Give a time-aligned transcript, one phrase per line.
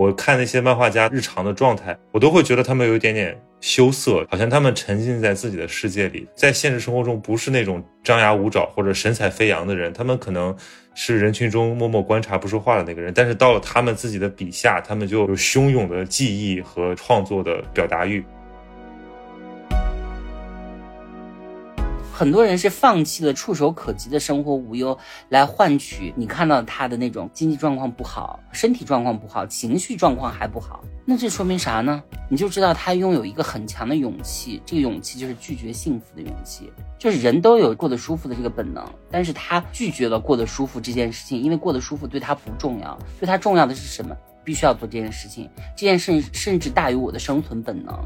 [0.00, 10.56] 我看那些漫画家日常的状态，我都会觉得他们有一点点羞涩，好像他们沉浸在自己的世界里，在现实生活中不是那种张牙舞爪或者神采飞扬的人，他们可能
[10.94, 18.24] 是人群中默默观察不说话的那个人，但是到了他们自己的笔下，他们就有汹涌的记忆和创作的表达欲。
[22.20, 24.98] 很多人是放弃了触手可及的生活无忧，
[25.30, 30.84] 来换取你看到他的那种经济状况不好、身体状况不好、情绪状况还不好。
[31.06, 32.02] 那这说明啥呢？
[32.28, 36.70] 你就知道他拥有一个很强的勇气，这个勇气就是拒绝幸福的勇气。
[36.98, 44.14] 就是人都有过得舒服的这个本能，但是他拒绝了过得舒服这件事情，因为过得舒服对他不重要，对他重要的是什么？
[44.44, 47.98] 必须要做这件事情，这件事甚至大于我的生存本能。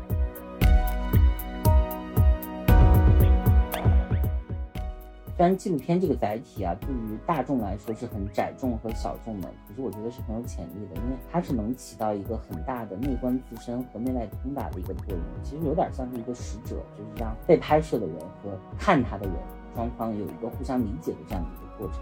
[5.37, 15.19] 虽然纪录片这个载体啊，对于大众来说是很窄众和小众的，可是我觉得是很有潜力的，因为它是能起到一个很大的内观自身和内外通达的一个作用。
[15.43, 19.35] 其实有点像是一个使者，就是让被拍摄的人和看他的人
[19.75, 22.01] 双方有一个互相理解的这样的一个过程。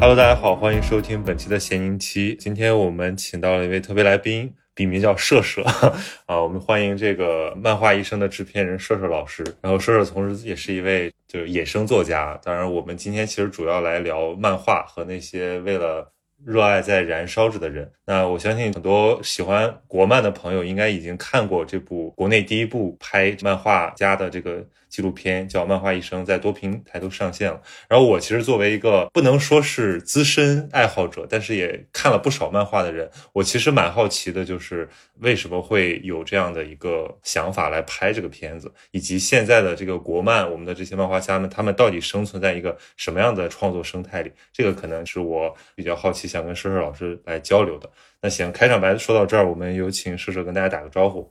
[0.00, 2.34] Hello，大家好，欢迎收听本期的闲宁期。
[2.34, 4.54] 今天我们请到了一位特别来宾。
[4.76, 5.62] 笔名叫射射
[6.26, 9.42] 啊，我们欢迎这个漫画医生的制片人射射老师。
[9.62, 12.38] 然后射射同时也是一位就是野生作家。
[12.44, 16.12] 当然，我们今天其实主要来聊漫画和那些为了
[16.44, 17.90] 热爱在燃烧着的人。
[18.04, 24.62] 那我相信很多喜欢国漫的朋友应该已经看过这部国内第一部拍漫画家的这个。
[24.88, 27.60] 纪录片叫《漫画一生》，在多平台都上线了。
[27.88, 44.32] 然后我其实作为一个不能说是资深爱好者，但是也看了不少漫画的人，我其实蛮好奇的，就是为什么会有这样的一个想法来拍这个片子，以及现在的这个国漫，我们的这些漫画家们，他们到底生存在一个什么样的创作生态里？
[44.52, 47.90] 这个可能是我比较好奇，想跟射射老师来交流的。
[48.20, 51.30] 那行，开场白说到这儿，我们有请射射跟大家打个招呼。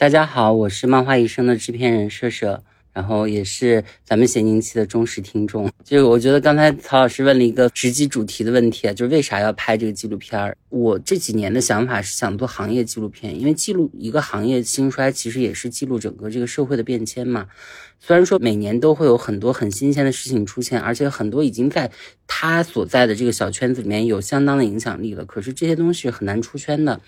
[0.00, 2.62] 大家好，我是漫画一生的制片人射射。
[2.92, 10.56] 然后也是咱们咸宁期的忠实听众，就我觉得刚才曹老师问了一个直击主题的问题啊，就是为啥要拍这个纪录片儿？
[10.68, 17.46] 我这几年的想法是想做行业纪录片，因为记录一个行业兴衰，其实也是记录整个这个社会的变迁嘛。
[18.00, 21.88] 虽然说每年都会有很多很新鲜的事情出现，而且很多已经在
[22.26, 27.00] 他所在的这个小圈子里面有相当的影响力了，可是这些东西很难出圈的，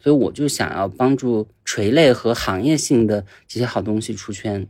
[0.00, 4.66] 所以我就想要帮助垂类和行业性的这些好东西出圈。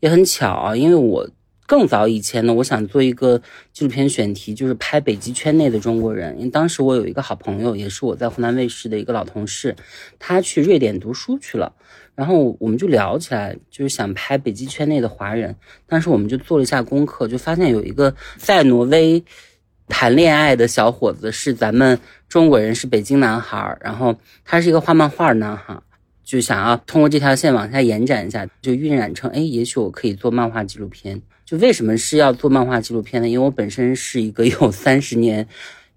[0.00, 1.28] 也很巧啊，因为我
[1.66, 3.40] 更早以前呢，我想做一个
[3.72, 6.36] 纪录片选题，就是拍北极圈内的中国人。
[6.38, 9.76] 因为当时我有一个好朋友，也是我在湖南卫视的一个老同事，
[10.18, 11.72] 他去瑞典读书去了，
[12.14, 15.54] 然后我们就聊起来，就是想拍北极圈内的华人。
[15.86, 19.22] 当时我们就做了一下功课，就发现有一个在挪威
[19.90, 25.78] 谈恋爱的小伙子是咱们中国人，是北京男孩，然后他是一个画漫画男孩。
[26.24, 31.20] 就想要通过这条线往下延展一下，就晕染成，哎，也许我可以做漫画纪录片。
[31.44, 33.28] 就为什么是要做漫画纪录片呢？
[33.28, 35.48] 因为我本身是一个有 三十年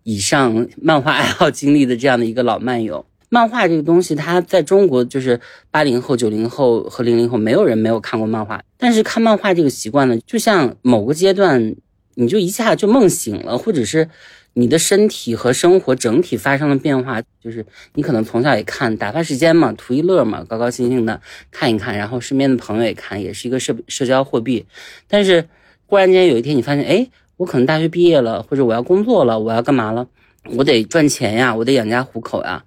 [0.01, 3.05] 以上漫画爱好经历的这样的一个老漫友。
[3.29, 5.39] 漫画这个东西，它在中国就是
[5.69, 8.59] 八零后、九零后和零零后，没有人没有看过漫画。
[8.77, 11.75] 但是看漫画这个习惯呢，就像某个阶段，
[12.15, 14.09] 你就一下就梦醒了，或者是。
[14.55, 17.65] 你的身体和生活整体发生了变化，就是
[17.95, 21.19] 你可能从小也看打发时间嘛，图一乐嘛，高高兴兴的
[21.49, 24.63] 看一看，然后身边的朋友也看，也是一个社社交货币。
[25.07, 25.49] 但是
[25.87, 30.07] 忽然间有一天你发现，哎，我可能大学毕业了，或者我要工作了，我要干嘛了？
[30.51, 32.63] 我得赚钱呀，我得养家糊口呀。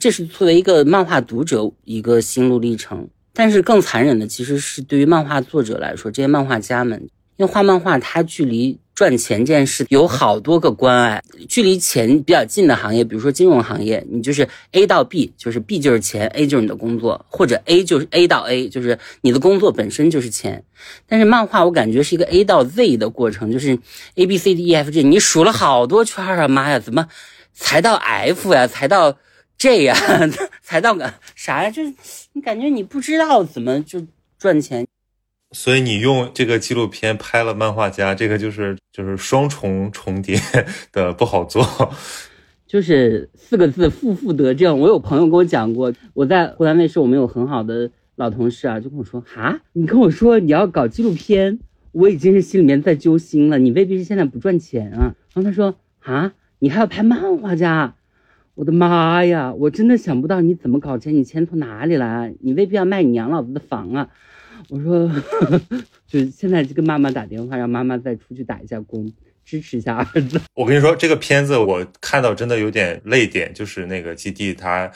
[0.00, 3.08] 这是作为一个漫画读者一个心路历程。
[3.32, 7.00] 但是更残忍的其实是对于漫画作者来说，这些漫画家们，
[7.36, 8.80] 因为画漫画它距离。
[8.98, 20.64] 赚钱这件事有好多个关爱，距离钱比较近的行业，比如说金融行业，你就是 A 到 B，就是 B 就是钱，A 就是你的工作，或者 A 就是 A 到 A，就是你的工作本身就是钱。
[21.06, 23.78] 但是漫画我感觉是一个 A 到 Z 的过程，就是
[24.16, 27.06] A B C D E F G，你数了好多圈啊，妈呀，怎么
[27.54, 28.66] 才到 F 呀？
[28.66, 29.16] 才到
[29.58, 29.96] J 呀？
[30.60, 31.70] 才到个啥呀？
[31.70, 31.94] 就是
[32.32, 34.04] 你感觉你不知道怎么就
[34.40, 34.84] 赚钱。
[35.52, 40.38] 所以你用这个纪录片拍了漫画家，这个就是就是双重重叠
[40.92, 41.64] 的不好做，
[42.66, 44.78] 就是四个字负负得正。
[44.78, 51.58] 我有朋友跟我讲过，我在湖南卫视，我们有很好的老同事啊，就跟我说哈，你跟我说你要搞纪录片，
[51.92, 55.14] 我已经是心里面在揪心了，你未必是现在不赚钱啊。
[55.32, 57.94] 然后他说啊，你还要拍漫画家，
[58.54, 62.34] 我的妈呀，我真的想不到你怎么搞钱，你钱从哪里来？
[62.40, 64.10] 你未必要卖你娘老子的房啊。
[64.68, 65.10] 我说，
[66.06, 69.12] 就现在就跟妈妈打电话，让妈妈再出去打一下工，
[69.44, 70.40] 支持一下儿子。
[70.54, 74.90] 我跟你说，这个片子我看到真的有点泪点，就是那个基地他，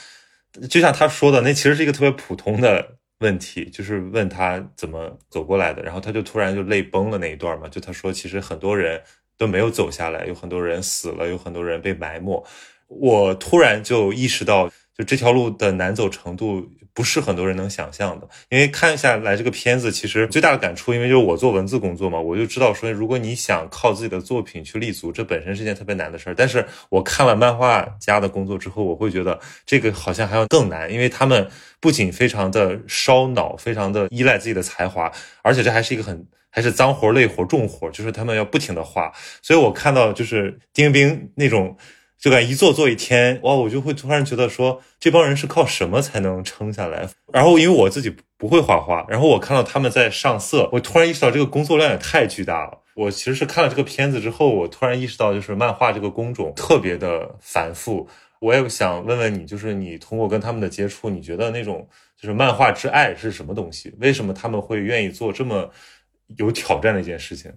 [0.69, 9.01] 就像他说的，那其实是一个特别普通的问题，就是问他怎么走过来的，然后他就突然就泪崩了那一段嘛，就他说其实很多人
[9.39, 12.45] 都没有走下来，有很多人死了，有很多人被埋没，
[12.89, 14.71] 我突然就意识到。
[14.97, 26.35] 就这条路的难走程度不是很多人能想象的，因为看下来这个片子，其实最大的感触，因为就是我做文字工作嘛，我就知道说，如果你想靠自己的作品去立足，这本身是件特别难的事儿。
[26.35, 31.49] 但是我看了漫画家的工作之后，我会觉得这个好像还要更难，因为他们
[31.81, 35.11] 不仅非常的烧脑，非常的依赖自己的才华，
[35.41, 39.11] 而且这还是一个很还是脏活累活重活，就是他们要不停的画。
[39.41, 41.75] 所以我看到就是丁冰那种。
[42.23, 43.53] 就敢一做做一天，哇！
[43.53, 47.09] 我就会突然觉得说，这帮人是靠什么才能撑下来？
[47.33, 52.79] 然后因为我自己不会画画，然后我看到他们在上色，我突然意识到这个工作量也太巨大了。
[52.95, 58.07] 我其实是看了这个片子之后，我突然意识到，就是漫画这个工种特别的繁复。
[58.41, 63.93] 我也想问问你，就是你通过跟他们的接触，你觉得那种就是漫画之爱是什么东西？
[63.99, 65.69] 为什么他们会愿意做这么
[66.37, 67.53] 有挑战的一件事情？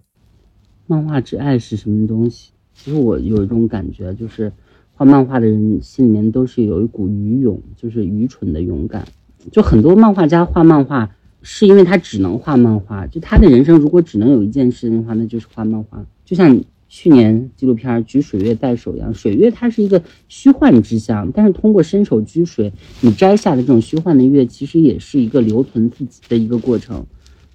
[0.87, 2.49] 漫画之爱是什么东西？
[2.75, 4.51] 其实我有一种感觉，就是
[4.93, 9.07] 画漫画的人心里面都是有一股愚勇，就是愚蠢的勇敢。
[9.51, 11.09] 就很多漫画家画漫画，
[11.41, 13.07] 是因为他只能画漫画。
[13.07, 16.05] 就他的人生如果只能有一件事情的话，那就是画漫画。
[16.25, 27.05] 就像去年纪录片《举水月在手》一样，水月它是一个虚幻之象，但是通过伸手举水，你摘下的这种虚幻的月，其实也是一个留存自己的一个过程。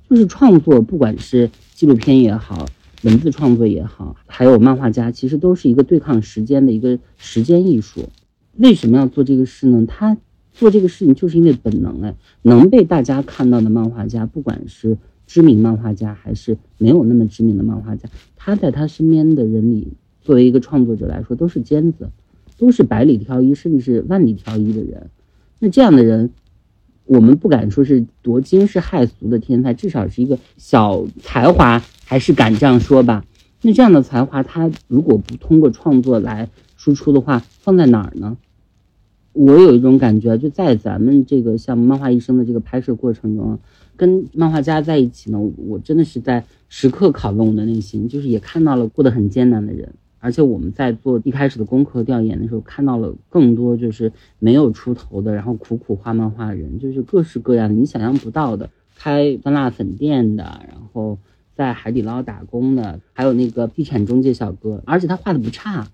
[0.08, 2.67] 就是创作，不管是纪录片也好。
[3.02, 8.08] 文字创作也好，还有漫画家，其实都是一个对抗时间的一个时间艺术。
[8.56, 9.87] 为什么要做这个事呢？
[9.87, 10.17] 他
[10.52, 22.11] 做这个事情就是因为本能哎，能被大家看到的漫画家，不管是知名漫画家还是没有那么知名的漫画家，他在他身边的人里，作为一个创作者来说，都是尖子，
[22.58, 25.08] 都是百里挑一，甚至是万里挑一的人。
[25.61, 26.31] 那这样的人，
[27.10, 31.82] 我们不敢说是多惊世骇俗的天才，至少是一个小才华。
[32.04, 33.24] 还是敢这样说吧？
[33.62, 38.36] 那这样的才华，他如果不通过创作来输出的话，放在哪儿呢？
[39.32, 43.58] 我有一种感觉，就在咱们这个像《漫画一生》的这个拍摄过程中，
[43.96, 61.19] 跟漫画家在一起呢，我真的是在时刻拷问我的内心，就是也看到了过得很艰难的人，而且我们在做一开始的功课调研的时候，看到了更多就是没有出头的，然后苦苦画漫画的人，就是各式各样的你想象不到的，开酸辣粉店的，然后。
[61.56, 65.87] 在海底捞打工的，还有那个地产中介小哥，而且他画的不差，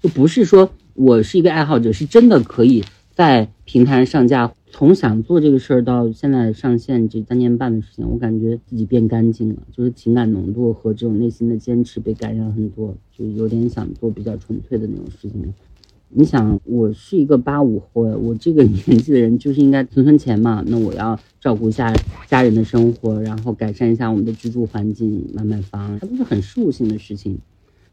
[0.00, 2.82] 就不是说我是一个爱好者，是真的可以
[3.12, 4.52] 在平台上上架。
[4.76, 15.54] 从想做这个事儿到现在上线这三年半的时间，我感觉自己变干净了，就是情感浓度和这种内心的坚持被感染很多，就有点想做比较纯粹的那种事情。
[16.08, 20.64] 你想，我是一个八五后，我这个年纪的人就是应该存存钱嘛。
[20.66, 21.94] 那我要照顾一下
[22.26, 27.38] 家人的生活，然后改善一下我们的居住环境，买买房，它都是很事务性的事情。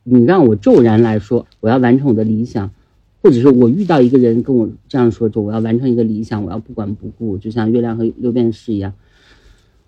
[0.03, 2.71] 你让我骤然来说，我要完成我的理想，
[3.21, 8.93] 或者是我遇到一个人跟我这样说，就我要完成一个理想，我要不管不顾，就像月亮和六便士一样，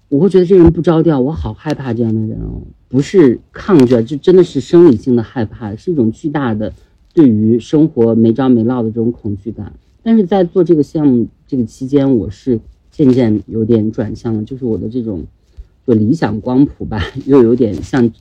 [0.09, 2.61] 我会觉得这人不着调，我好害怕这样的人哦。
[2.89, 6.71] 不是抗拒，这真的是生理性的害怕，是一种巨大的。
[7.15, 9.71] 对于生活没着没落的这种恐惧感，
[10.01, 12.59] 但是在做这个项目这个期间，我是
[12.89, 15.23] 渐渐有点转向了，就是我的这种
[15.85, 18.11] 就理想光谱吧， 又有点像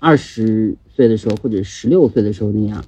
[0.00, 2.84] 二十岁的时候或者十六岁的时候那样，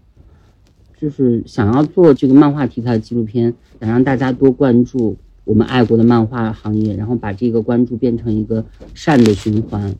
[1.02, 9.92] 就是想要做这个漫画题材的纪录片，想让大家多关注我们爱国的漫画行业，然后把这个关注变成一个善的循环。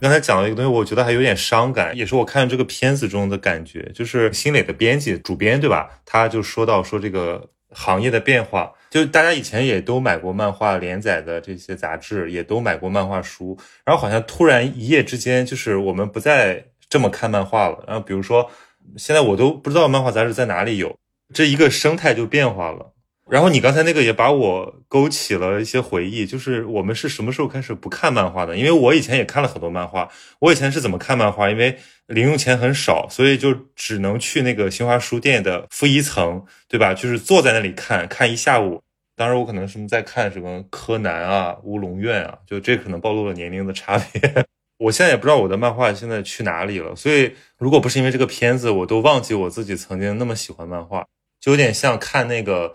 [0.00, 3.90] 刚才讲了一个东西，我觉得还有点伤感，也是我看这个片子中的感觉。
[3.92, 5.88] 就是新磊的编辑、主编，对吧？
[6.06, 17.84] 他就说到说这个行业的变化，就大家以前也都买过漫画连载的这些杂志，也都买过漫画书，然后好像突然一夜之间，就是我们不再这么看漫画了。
[17.86, 18.50] 然后比如说，
[18.96, 20.98] 现在我都不知道漫画杂志在哪里有，
[21.32, 22.92] 这一个生态就变化了。
[23.30, 28.56] 然后你刚才那个也把我勾起了一些回忆，就是我们是什么时候开始不看漫画的？
[28.56, 30.08] 因为我以前也看了很多漫画，
[30.40, 31.48] 我以前是怎么看漫画？
[31.48, 36.92] 因为零用钱很少，所以就只能去那个新华书店的负一层，对吧？
[36.92, 38.82] 就是坐在那里看看一下午。
[39.16, 44.44] 当时我可能什么在看什么柯南啊、乌龙院啊，就这可能暴露了年龄的差别。
[44.78, 51.06] 我现在也不知道我的漫画现在去哪里了，所以如果不是因为这个片子，我都忘记我自己曾经那么喜欢漫画，
[51.40, 52.74] 就有点像看那个。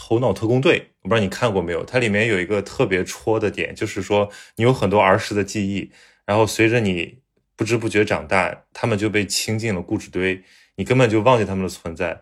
[0.00, 1.84] 头脑特工队》，我不知道你看过没有？
[1.84, 5.90] 它里面有一个特别戳的点，就是说你有很多儿时的记忆，
[6.24, 7.18] 然后随着你
[7.56, 10.40] 不知不觉长大，他们就被倾进了固执堆，
[10.76, 12.20] 你根本就忘记他们的存在。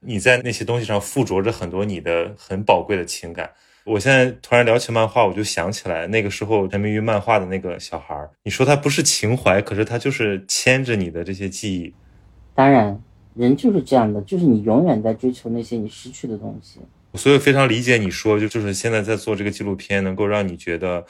[0.00, 3.50] 你在那些东西上附着着很多你的很宝贵的情感。
[3.84, 8.30] 我现在突然聊起漫画，我就想起来那个时候沉迷于漫画的那个小孩儿。
[8.42, 11.92] 你说他不是情怀，可是他就是牵着你的这些记忆。
[12.54, 13.00] 当然，
[13.34, 16.80] 人就是这样的，就是你永远在追求那些你失去的东西。
[17.18, 21.04] 所以非常理解你说，就就是现在在做这个纪录片，能够让你觉得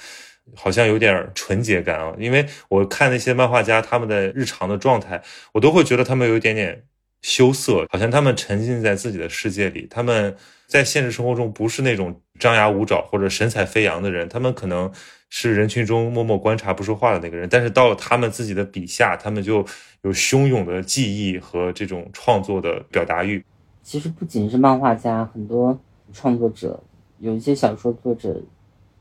[0.57, 2.13] 好像有点纯洁感啊。
[2.19, 5.23] 因为我看那些漫画家他们的日常的状态，
[5.53, 6.83] 我都会觉得他们有一点点
[7.23, 10.35] 羞涩，好像他们沉浸在自己的世界里，他们。
[10.69, 14.93] 在现实生活中，不是那种张牙舞爪或者神采飞扬的人，他们可能
[15.31, 17.49] 是人群中默默观察不说话的那个人。
[17.49, 19.65] 但是到了他们自己的笔下，他们就
[20.03, 23.43] 有汹涌的记忆和这种创作的表达欲。
[23.83, 25.81] 其实不仅是漫画家，很多
[26.13, 26.81] 创作者，
[27.19, 28.41] 有一些小说作者，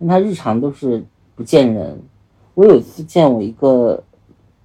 [0.07, 1.03] 他日常都是
[1.35, 1.99] 不见人。
[2.53, 4.03] 我有一次见我一个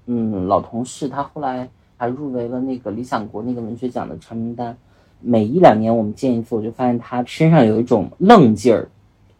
[0.07, 4.77] 嗯老同事，他后来还入围了那个理想国那个文学奖的长名单。
[5.21, 8.89] 每一两年我们见一次，我就发现他身上有一种愣劲儿，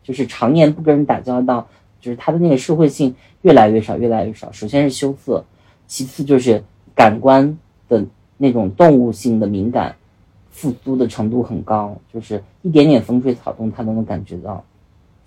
[0.03, 1.67] 就是常年不跟人打交道，
[2.01, 4.53] 就是他的那个社会性越来越少，越来越少。
[4.53, 5.45] 首先是羞涩，
[5.89, 6.63] 其次就是
[6.95, 8.05] 感官的
[8.37, 9.97] 那种动物性的敏感
[10.53, 14.63] 复苏的程度很高，就是一点点风吹草动他都能感觉到。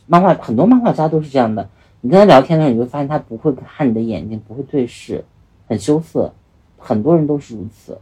[0.06, 1.68] 漫画很多漫画家都是这样的，
[2.00, 5.26] 你跟他聊天的时候，你会发现他不会看你的眼睛，不会对视，
[5.68, 6.32] 很羞涩。
[6.78, 8.00] 很多人都是如此。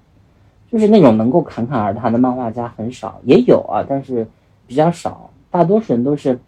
[0.69, 4.27] 就是那种能够侃侃而谈的漫画家很少，也有啊，但是
[4.67, 5.29] 比较少。
[5.49, 6.39] 大多数人都是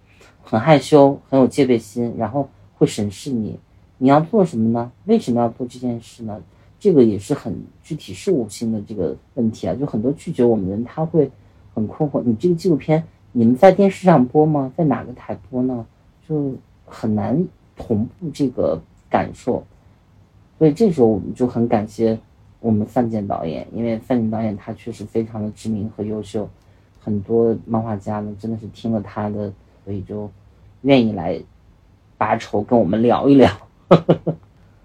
[0.43, 3.59] 很害羞，很有戒备心，然后会审视你，
[3.99, 4.91] 你要做什么呢？
[5.05, 6.41] 为什么要做这件事呢？
[6.85, 7.51] 这个也是很
[7.81, 9.73] 具体事务性的这个问题啊。
[9.73, 11.31] 就很多拒绝我们的人，他会
[11.73, 14.71] 很困惑：你这个纪录片，你们在电视上播吗？
[14.77, 15.83] 在哪个台播呢？
[16.29, 16.53] 就
[16.85, 17.43] 很难
[17.75, 19.65] 同步这个感受。
[20.59, 22.19] 所以这时候我们就很感谢。
[22.59, 26.47] 我们范建导演，因为范建导演他确实非常的知名和优秀，
[26.99, 29.51] 很多漫画家呢真的是听了他的，
[29.83, 30.29] 所以就
[30.81, 31.41] 愿意来
[32.15, 33.51] 拔筹跟我们聊一聊。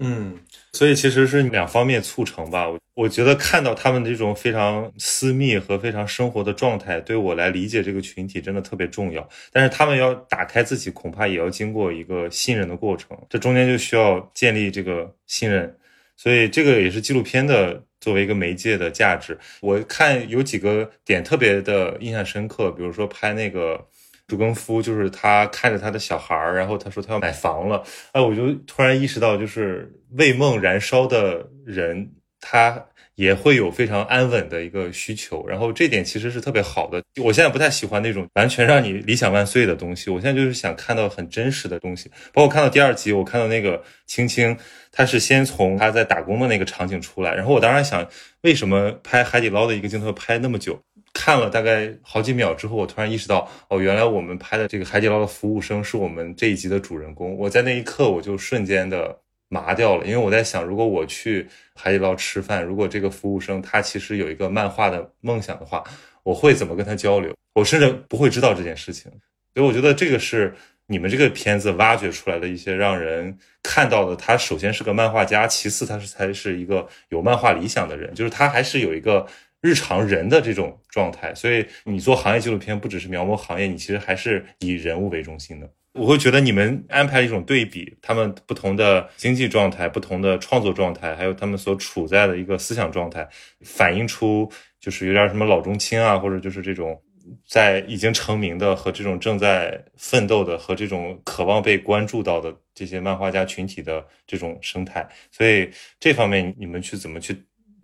[0.03, 0.39] 嗯，
[0.73, 2.67] 所以其实是两方面促成吧。
[2.67, 9.29] 我我觉得看到他们这种非常私密和非常生活的状态，对我来理解这个群体真的特别重要。
[9.53, 15.77] 但是他们要打开自己，恐怕也要经过一个信任的过程，这中间就需要建立这个信任。
[16.17, 19.39] 所以这个也是纪录片的作为一个媒介的价值。
[19.61, 23.87] 我看有几个点特别的印象深刻，比如说拍那个
[24.31, 27.83] 朱更夫，就是他看着他的小孩儿，然后他说他要买房了，
[28.13, 32.87] 哎，我就突然意识到，就是为梦燃烧的人，他。
[33.17, 37.03] 也会有非常安稳的一个需求，然后这点其实是特别好的。
[37.23, 42.11] 我现在不太喜欢那种完全让你理想万岁的东西，我现在就是想看到很真实的东西。
[42.33, 44.57] 包括看到第二集，我看到那个青青，
[44.91, 48.09] 他是先从他在打工的那个场景出来，然后我当时想，
[48.41, 50.81] 为什么拍海底捞的一个镜头拍那么久？
[51.13, 57.37] 看了大概好几秒之后，我突然意识到，哦，原来我们拍的这个海底捞的服务生是我们这一集的主人公。
[57.37, 59.19] 我在那一刻，我就瞬间的。
[59.53, 65.83] 麻掉了，因为我在想，如果我去海底捞吃饭，如果这个服务生他其实有一个漫画的梦想的话，
[66.23, 67.35] 我会怎么跟他交流？
[67.55, 69.11] 我甚至不会知道这件事情。
[69.53, 70.55] 所以我觉得这个是
[70.87, 74.15] 你们这个片子挖掘出来的一些让人看到的。
[74.15, 79.27] 他首先是个漫画家，其次他是才是一个有漫画理想的人，就是他还是有一个
[79.61, 81.35] 日常人的这种状态。
[81.35, 85.71] 所以你做行业纪录片，不只是描摹行业，你其实还是以人物为中心的。
[85.95, 93.29] 我会觉得你们安排一种对比，他们不同的经济状态、不同的创作状态，还有他们所处在的一个思想状态，
[93.63, 94.49] 反映出
[94.79, 97.03] 就是有点什么老中青啊，或者就是这种
[97.45, 105.07] 在已经成名的和这种正在奋斗的和这种渴望被关注到的这些漫画家群体的这种生态。
[105.33, 107.37] 所以这方面你们去怎么去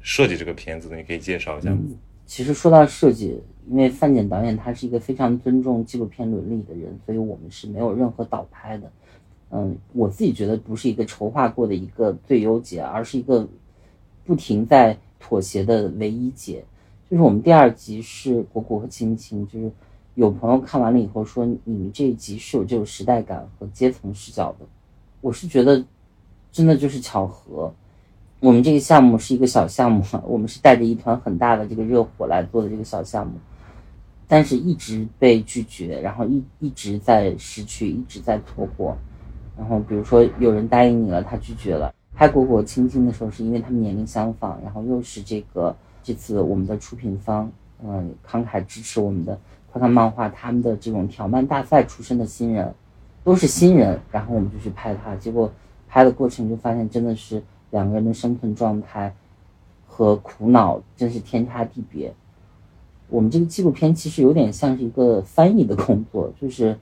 [0.06, 0.96] 设计这个片子的？
[0.96, 1.80] 你可以介绍一下吗？
[2.26, 8.92] 其实说到设计，因为范简导演他是一个非常尊重纪录片伦理的人，所以我们是没有任何倒拍的。
[9.50, 13.48] 嗯，我自己觉得不是一个筹划过的一个最优解，而是一个
[14.24, 16.64] 不停在妥协的唯一解。
[17.10, 19.68] 就是我们第二集是果果和青青，就是
[20.14, 24.66] 有朋友看完了以后说，你们这一集是有这种时代感和阶层视角的。
[25.20, 25.84] 我是觉得
[26.52, 27.74] 真的就是巧合。
[28.46, 33.32] 我们这个项目是一个小项目， 我们是带着一团很大的这个热火来做的这个小项目，
[34.28, 38.96] 但是一直被拒绝，然后一一直在失去，一直在错过。
[39.58, 41.92] 然后比如说有人答应你了，他拒绝了。
[42.14, 45.74] 拍果果青青的时候，是因为他们年龄相仿，然后又是这个
[46.04, 47.50] 这次我们的出品方，
[47.84, 49.36] 嗯，慷慨支持我们的
[49.72, 52.72] 快看漫画他们的这种条漫大赛出身的新人，
[53.24, 55.52] 都是新人，然后我们就去拍他，结果
[55.88, 59.14] 拍的过程就发现真的是两个人的生存状态
[59.86, 62.14] 和苦恼真是天差地别。
[63.08, 66.76] 我们这个纪录片其实有点像是一个翻译的工作，就是。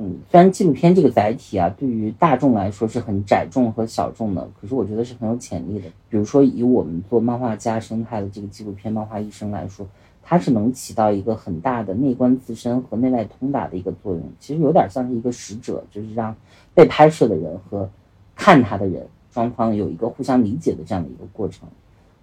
[0.00, 5.88] 嗯，虽然纪录片这个载体啊，对于大众来说是很窄众和小众的，可是我觉得是很有潜力的。
[6.08, 9.84] 比如说，以我们做漫画家生态的这个纪录片《漫画医生》来说，
[10.22, 14.22] 它是能起到一个很大的内观自身和内外通达的一个作用。
[14.38, 16.36] 其实有点像是一个使者，就是让
[16.74, 17.90] 被拍摄的人和
[18.36, 19.04] 看他的人
[19.38, 21.68] 双方有一个互相理解的这样的一个过程。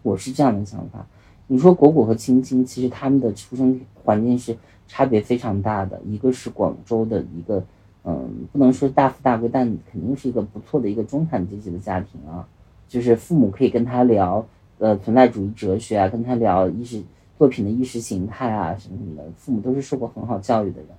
[0.01, 1.07] 我是这样的想法。
[1.48, 4.57] 你说果果和青青，其实他们的出生环境是。
[4.88, 7.63] 差别非常大的，一个是广州的一个，
[8.03, 12.48] 嗯，不能说大富大贵，但肯定是一个不错的一个中产阶级的家庭啊。
[12.88, 14.45] 就是父母可以跟他聊，
[14.77, 17.01] 呃，存在主义哲学啊，跟他聊意识
[17.36, 19.24] 作品的意识形态啊什么什么的。
[19.38, 20.89] 父母都是受过很好教育的人。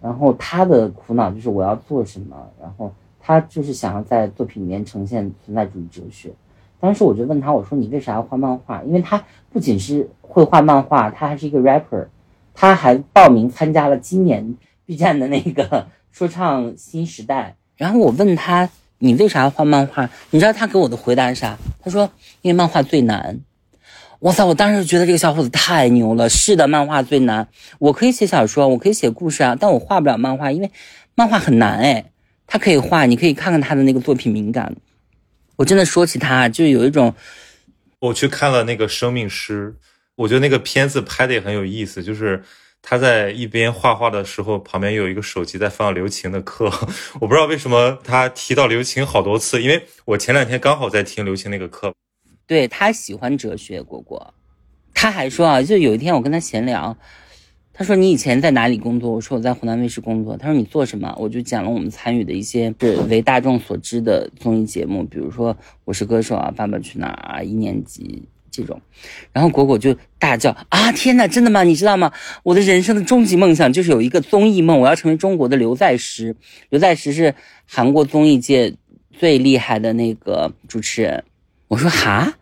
[0.00, 6.30] 然后他的苦恼就是我要做什么，然后他就是想要在作品里面呈现存在主义哲学。
[6.80, 8.82] 当时我就问他，我说你为啥要画漫画？
[8.84, 9.22] 因为他
[9.52, 12.06] 不仅是会画漫画，他还是一个 rapper。
[12.54, 17.56] 他还报名参加了今年 B 站的那个 说唱新时代。
[17.76, 21.56] 然后我问他：“你为啥要画漫画？”你知道他给我的回答是啥？
[21.80, 22.10] 他说
[22.42, 23.40] ：“因为漫画最难。”
[24.20, 24.44] 哇塞！
[24.44, 26.28] 我当时觉得这个小伙子太牛了。
[26.28, 27.48] 是的，漫画最难。
[27.78, 30.70] 我可以写小说，我可以写故事啊，但我画不了漫画，因为
[31.14, 32.04] 漫画很难哎。
[32.52, 34.74] 他可以画，你可以看看他的那个作品敏感。
[35.54, 37.14] 我真的说起他，就有一种，
[38.00, 39.76] 我去看了那个《生命诗》。
[40.16, 42.42] 我觉得那个片子拍的也很有意思，就是
[42.82, 46.64] 他在一边画画的时候，旁边有一个手机在放刘擎的课。
[47.20, 51.94] 我不知道为什么他提到刘擎好多次，因为我前两天刚好在听刘擎那个课。
[52.48, 54.34] 对他喜欢哲学，果果，
[54.92, 56.96] 他还说啊，就有一天我跟他闲聊，
[57.80, 59.10] 他说你以前在哪里工作？
[59.10, 60.36] 我说我在湖南卫视工作。
[60.36, 61.16] 他说你做什么？
[61.18, 65.54] 我就讲了我们参与的一些是为大众所知的综艺节目，比如说
[65.86, 68.24] 《我是歌手》啊，《爸爸去哪儿》啊，一年级。
[68.50, 68.82] 这种，
[69.32, 70.92] 然后果果就大叫啊！
[70.92, 71.62] 天哪，真的吗？
[71.62, 72.12] 你知道吗？
[72.42, 76.36] 我的人生的终极梦想就是有一个综艺梦，我要成为中国的刘在石。
[76.68, 78.74] 刘在石是韩国综艺界
[79.10, 81.24] 最厉害的那个主持人。
[81.68, 82.34] 我说哈，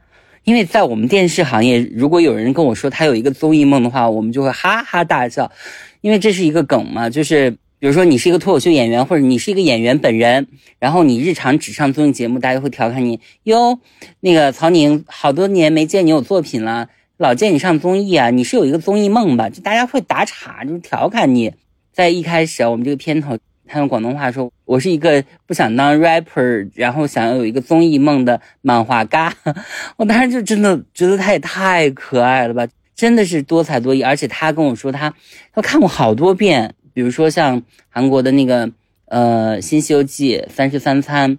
[0.49, 5.53] 因为在我们电视行业，如果有人跟我说他有一个综艺梦的话，我们就会哈哈大笑，
[6.01, 7.55] 因为这是一个梗嘛，就是。
[7.81, 10.49] 比如说，你是一个脱口秀演员，或者你是一个演员本人，
[10.81, 13.79] 然后你日常只上综艺节目，大家会调侃你哟。
[14.19, 19.49] 那个曹宁，好多年没见你有作品了，老见你上综艺啊，你是有一个综艺梦吧？
[19.49, 21.53] 就大家会打岔，就是调侃你。
[21.93, 29.33] 在一开始，我们这个片头，他用广东话说：“我是一个不想当 rapper，然后想要有一个综艺梦的漫画家。
[29.97, 35.15] ”我当时就真的觉得他也太可爱了吧，真的是多才多艺，而且他跟我说他
[35.53, 36.75] 他看过好多遍。
[36.95, 38.69] 比如说像韩国的那个
[39.05, 41.39] 呃《新西游记》三十三餐，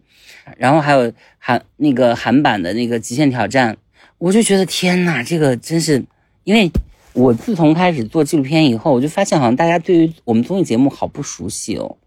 [0.55, 3.73] 然后还有韩那个韩版的那个《极限挑战》，
[4.19, 6.01] 我就觉得天呐，这个真是，
[6.45, 6.71] 因为
[7.11, 11.97] 我自从开始做纪录片以后，我就发现好像大家对于我们综艺节目好不熟悉哦。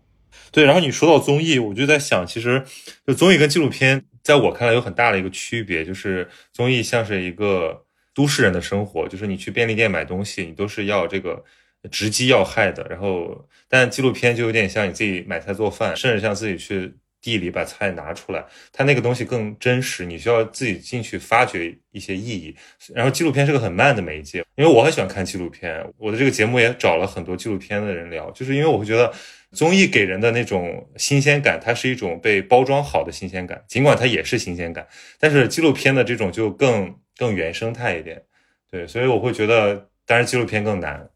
[0.53, 2.63] 对，然后你说到综艺，我就在想，其实
[3.05, 7.85] 就综艺跟纪录片，在我看来有很大的一个区别，就是综艺像是一个
[8.15, 11.43] 都市人的生活，就是你去便利店买东西，你都是要这个。
[11.91, 22.55] 直击要害的，然后，但纪录片就有点像你自己买菜做饭，甚至像自己去地里把菜拿出来，它那个东西更真实，你需要自己进去发掘一些意义。
[22.93, 29.11] 然后纪录片是个很慢的媒介，因为我很喜欢看纪录片，我的这个节目也找了很多纪录片的人聊，就是因为我会觉得
[29.53, 34.87] 综艺给人的那种新鲜感，它是一种被包装好的新鲜感，尽管它也是新鲜感，
[35.21, 38.21] 但是纪录片的这种就更更原生态一点，
[38.69, 41.09] 对，所以我会觉得，当然纪录片更难。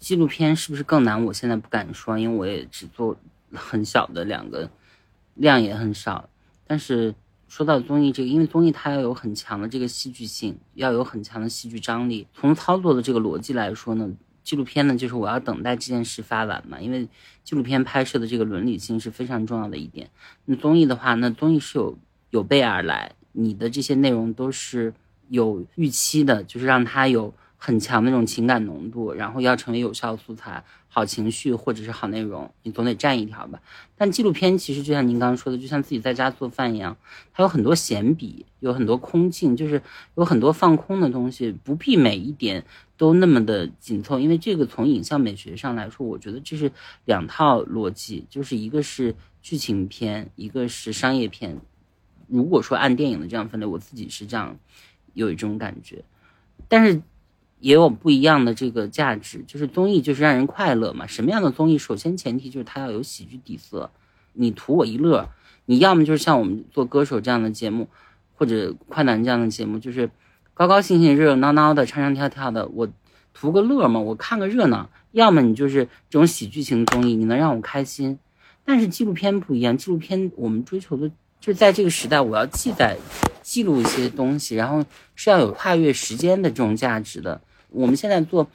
[0.00, 1.24] 纪录片是不是更难？
[1.24, 3.16] 我现在不敢说，因为我也只做
[3.54, 4.68] 很小的两个，
[5.34, 6.28] 量也很少。
[6.66, 7.14] 但是
[7.48, 12.26] 说到综艺这个，因为综艺它要有很强的这个戏剧性，要有很强的戏剧张力。
[12.34, 14.10] 从操作的这个逻辑来说呢，
[14.42, 17.08] 纪录片呢就是我要等待这件事发完嘛，因为
[17.44, 20.10] 纪录片拍摄的这个伦理性是非常重要的一点。
[20.44, 21.98] 那综艺的话，那综艺是有
[22.30, 24.94] 有备而来，你的这些内容都是
[25.28, 27.32] 有预期的，就是让它有。
[27.56, 30.62] 很强那种情感浓度，然后要成为有效素材、
[30.94, 33.60] 好情绪或者是好内容，你总得占一条吧。
[33.96, 36.96] 但纪录片其实就像您刚刚说的，就像自己在家做饭一样，
[37.32, 39.82] 它有很多闲笔，有很多空镜，就是
[40.14, 42.64] 有很多放空的东西，不必每一点
[42.96, 44.20] 都那么的紧凑。
[44.20, 46.70] 因为这个从影像美学上来说，我觉得这是
[47.04, 51.60] 两套逻辑，就是一个是剧情片，一个是商业片。
[52.28, 54.56] 如果说按电影的这样分类，我自己是这样
[55.12, 56.04] 有一种感觉，
[56.68, 57.02] 但是。
[57.64, 61.06] 也有不一样的这个价值，就是综艺就是让人快乐嘛。
[61.06, 63.90] 什么样的综艺，首先前提就是它要有喜剧底色，
[64.34, 65.30] 你图我一乐。
[65.64, 67.88] 你要么就是像我们做歌手这样的节目，
[68.34, 70.10] 或者快男这样的节目，就是
[70.52, 72.86] 高高兴兴、热热闹闹的、唱唱跳跳的，我
[73.32, 74.90] 图个乐嘛，我看个热闹。
[75.12, 78.18] 要么你就是这种喜剧型综艺，你能让我开心。
[78.66, 81.08] 但是纪录片不一样，纪录片我们追求的
[81.40, 82.98] 就是在这个时代，我要记载、
[83.40, 87.40] 记录一些东西，然后是要有跨越时间的这种价值的。
[87.74, 88.46] 我们现在做《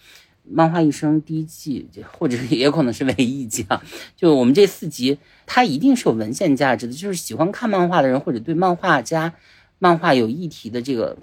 [0.43, 3.83] 漫画一生》第一季， 或者也可能是唯一一季啊。
[4.17, 6.93] 就我们这四集，它一定是有文献价值的。
[6.93, 9.33] 就是喜欢看漫画的人，或者对漫画家、
[9.77, 11.17] 漫画有议题的这个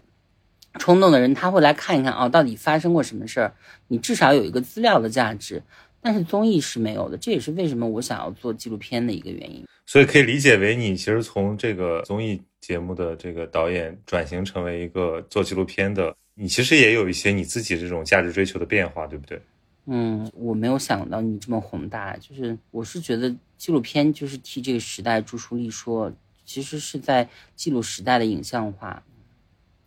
[0.79, 3.55] 冲动的人，他会来看一看啊，到底发生过什么事儿。
[3.89, 5.63] 你至少有一个资料的价值。
[6.03, 9.67] 但是综艺是没有的，这也是为什么我想要做纪录片的一个原因。
[9.87, 16.15] 所以可以理解为，你其实从这个综艺节目的这个导演转型成为一个做纪录片的。
[16.39, 19.41] 你其实也有一些你自己这种价值追求的变化，对不对？
[19.87, 22.15] 嗯，我没有想到你这么宏大。
[22.19, 26.13] 就是我是觉得纪录片就是替这个时代著书立说，
[26.45, 29.03] 其实是在记录时代的影像化。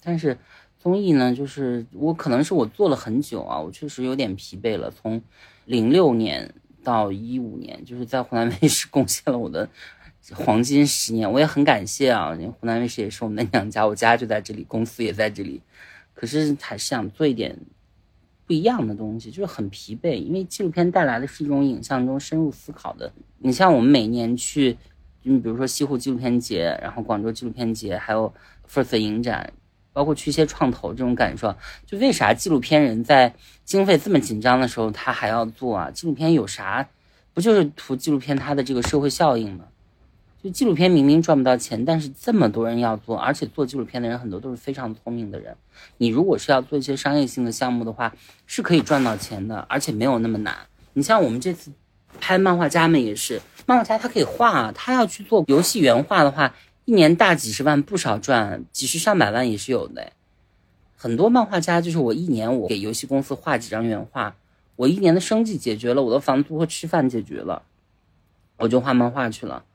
[0.01, 0.39] 但是
[0.79, 4.89] 综艺呢，就是我可能是我做了很久啊，我确实有点疲惫了。
[4.89, 5.21] 从
[5.65, 9.69] 零六年到一五年，就是在湖南卫视贡献了我的
[10.33, 12.35] 黄金十年，我也很感谢啊。
[12.59, 15.61] 湖南卫视也是我们的娘家，我家就在这里，公司也在这里。
[16.19, 17.57] 可是还是想做一点
[18.45, 23.09] 不一样的东西，就是很疲惫，因为纪录片带来的是一种影像中深入思考的。
[23.37, 24.77] 你像我们每年去，
[25.23, 28.33] 你比如说西湖纪录片节，然后广州纪录片节，还有
[28.69, 29.53] First 影展，
[29.93, 31.55] 包括去一些创投，这种感受，
[31.85, 35.89] 就为啥纪录片人在经费这么紧张的时候，他还要做啊？
[35.89, 36.85] 纪录片有啥？
[37.33, 39.63] 不就是图纪录片它的这个社会效应吗？
[40.41, 45.53] 就纪录片明明赚不到钱，但是这么多人要做，而且做纪录片的人很多都是非常聪明的人。
[45.97, 50.55] 你如果是要做一些商业性的项目的话，是可以赚到钱的，而且没有那么难。
[50.93, 51.71] 你像我们这次
[52.21, 60.13] 拍漫画家们也是，漫画家他可以画，他要去做游戏原画的话，一年大几十万不少赚，几十上百万也是有的。
[60.95, 64.37] 很多漫画家就是我一年我给游戏公司画几张原画，
[64.77, 67.63] 我一年的生计解决了，我的房租和吃饭解决了，
[68.57, 69.65] 我就画漫画去了。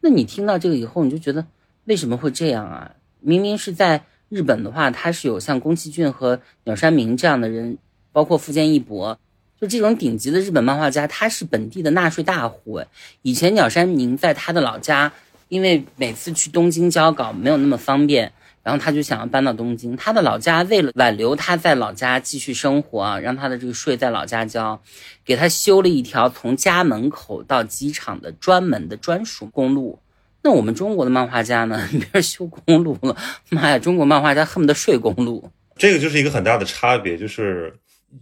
[0.00, 1.44] 那你听到这个以后，你就觉得
[1.84, 2.92] 为什么会这样啊？
[3.20, 7.78] 明明是在日本的话，他是有像宫崎骏和鸟山明这样的人，
[8.12, 9.18] 包括富坚义博，
[9.60, 12.80] 就这种顶级的日本漫画家，他是本地的纳税大户。
[13.22, 15.12] 以前鸟山明在他的老家，
[15.48, 18.32] 因为每次去东京交稿没有那么方便。
[18.66, 24.82] 然后他就想要搬到东京，他的老家为了挽留他在老家继续生活，让他的这个税在老家交，
[25.24, 30.00] 给他修了一条从家门口到机场的专门的专属公路。
[30.42, 31.80] 那我们中国的漫画家呢？
[31.92, 33.16] 别人修公路了，
[33.50, 35.48] 妈呀，中国漫画家恨不得睡公路。
[35.76, 37.72] 这个就是一个很大的差别，就是。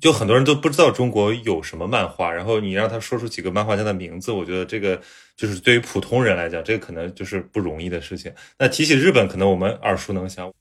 [0.00, 5.00] 就很多人都不知道中国有什么漫画，然后你让他说出几个漫画家的名字，我觉得这个
[5.36, 8.32] 就是对于普通人来讲，这个可能就是不容易的事情。
[8.58, 10.52] 那提起日本，可能我们耳熟能详。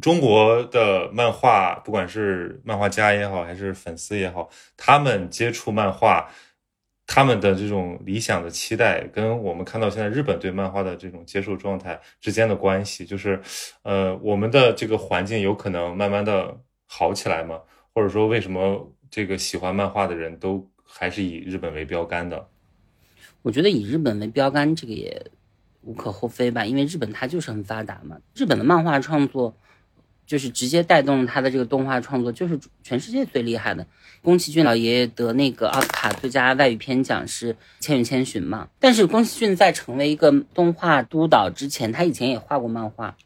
[0.00, 6.30] 中国的漫画，不管是漫画家也好，还是粉丝也好，他们接触漫画，
[7.06, 13.40] 他们的这种理想的期待，跟我们看到现在日本对漫画的这种接受状态之间的关系，就是，
[13.84, 16.54] 呃，我们的这个环境有可能慢慢的
[16.86, 17.60] 好起来吗？
[17.94, 22.46] 或者说，为什么这个喜欢漫画的人都还是以日本为标杆的？
[23.46, 25.30] 我觉得以日本为标杆，这个也
[25.82, 28.18] 无可厚非吧，因为日本它就是很发达嘛。
[28.34, 29.54] 日本的漫画创作
[30.26, 33.86] 就是直接带动它的这个动画创作，就是全世界最厉害的。
[34.20, 38.68] 宫崎骏老爷爷得那个奥斯卡最佳外语片奖是《千与千寻》嘛。
[38.80, 43.16] 但是宫崎骏在成为一个动画督导之前，他以前也画过漫画。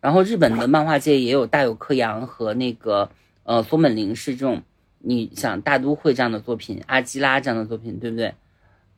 [0.00, 3.12] 然后日本的漫画界也有大有克洋和那个。
[3.44, 4.62] 呃，松本零士这种，
[4.98, 8.34] 你想大都会这样的作品，阿基拉这样的作品，对不对？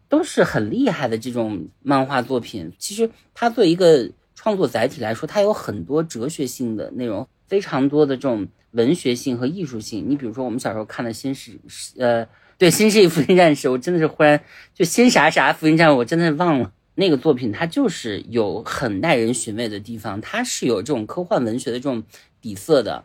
[0.09, 2.73] 都是很厉害的这种漫画作品。
[2.79, 10.05] 其实它作为一个创作载体来说，它有很多哲学性的内容，非常多的这种文学性和艺术性。
[10.09, 11.53] 你比如说，我们小时候看的《新世》，
[11.99, 12.27] 呃，
[12.59, 14.41] 对，《新世纪福音战士》，我真的是忽然
[14.75, 22.03] 就新啥啥福音战士，我真的忘了那个作品，它就是有很耐人寻味的地方，它是有这种科幻文学的这种
[22.41, 23.05] 底色的。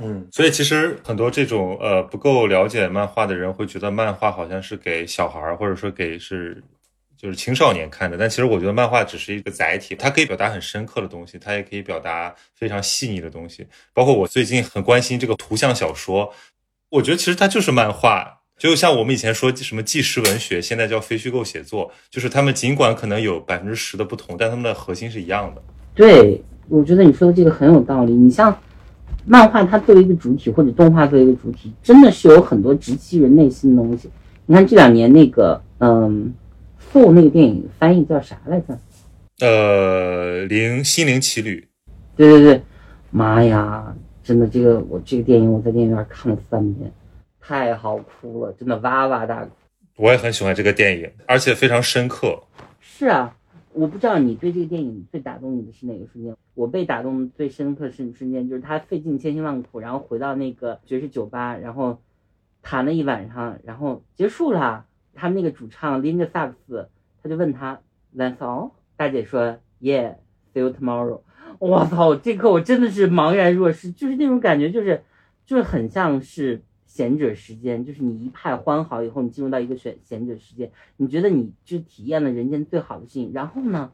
[0.00, 6.62] 嗯，所以其实很多这种呃不够了解漫画的人会觉得漫画好像是给小孩儿或者说给是
[7.16, 13.66] 就是青少年看的，但其实我觉得漫画只是一个载体，它可以表达很深刻的东西，它也可以表达非常细腻的东西。
[13.92, 16.32] 包括我最近很关心这个图像小说，
[16.90, 25.62] 我觉得其实它就是漫画，就像我们以前说什么纪实文学，现在叫非虚构写作，就是他们尽管可能有百分之十的不同，但他们的核心是一样的。
[25.96, 28.12] 对，我觉得你说的这个很有道理。
[28.12, 28.56] 你像。
[29.28, 34.08] 漫画它作为一个主体，或者动画作为一个主体，真的是有很多直击人内心的东西。
[34.46, 36.32] 你看这两年那个，嗯，
[36.92, 38.78] 《Soul》那个电影翻译叫啥来着？
[39.40, 41.68] 呃，灵心灵奇旅。
[42.16, 42.62] 对对对，
[43.10, 46.90] 妈呀，真的这个我这个电影我在电影院看了三遍，
[47.40, 49.50] 太好哭了，真的哇哇大哭。
[49.96, 52.42] 我也很喜欢这个电影，而且非常深刻。
[52.80, 53.36] 是啊，
[53.78, 56.34] 我不知道你对这个电影最打动你的是哪个瞬间？
[56.54, 62.02] 我被打动最深刻瞬瞬间就是他费尽千辛万苦，然后回到那个爵士酒吧，然后
[62.60, 64.86] 弹了一晚上，然后结束了。
[65.14, 66.88] 他们那个主唱拎着萨克斯，
[67.22, 67.80] 他就问他
[68.16, 68.72] That's all？
[68.96, 71.20] 大姐说 Yeah，see you tomorrow。
[71.60, 75.04] 我操，这刻我真的是茫然若失，就是那种感觉，就是
[75.46, 76.62] 就是很像是。
[76.98, 83.92] 贤者时间就是你一派欢好以后，你进入到一个选贤者时间，你觉得你就体验了人间最好的事情，然后呢，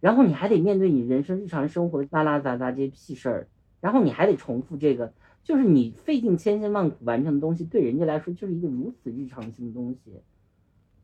[0.00, 3.48] 然后你还得面对你人生日常生活的拉拉杂杂这些屁事儿，
[3.80, 10.12] 然后你还得重复这个，就是你费尽千辛万苦完成的东西，对人家来说就是一个如此日常性的东西。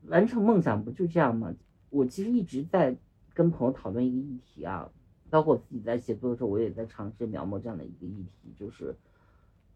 [0.09, 1.55] 完成梦想不就这样吗？
[1.89, 2.95] 我其实一直在
[3.33, 4.91] 跟朋友讨论一个议题啊，
[5.31, 8.95] 包括我自己在写作的时候，我也在尝试描摹这样的一个议题，就是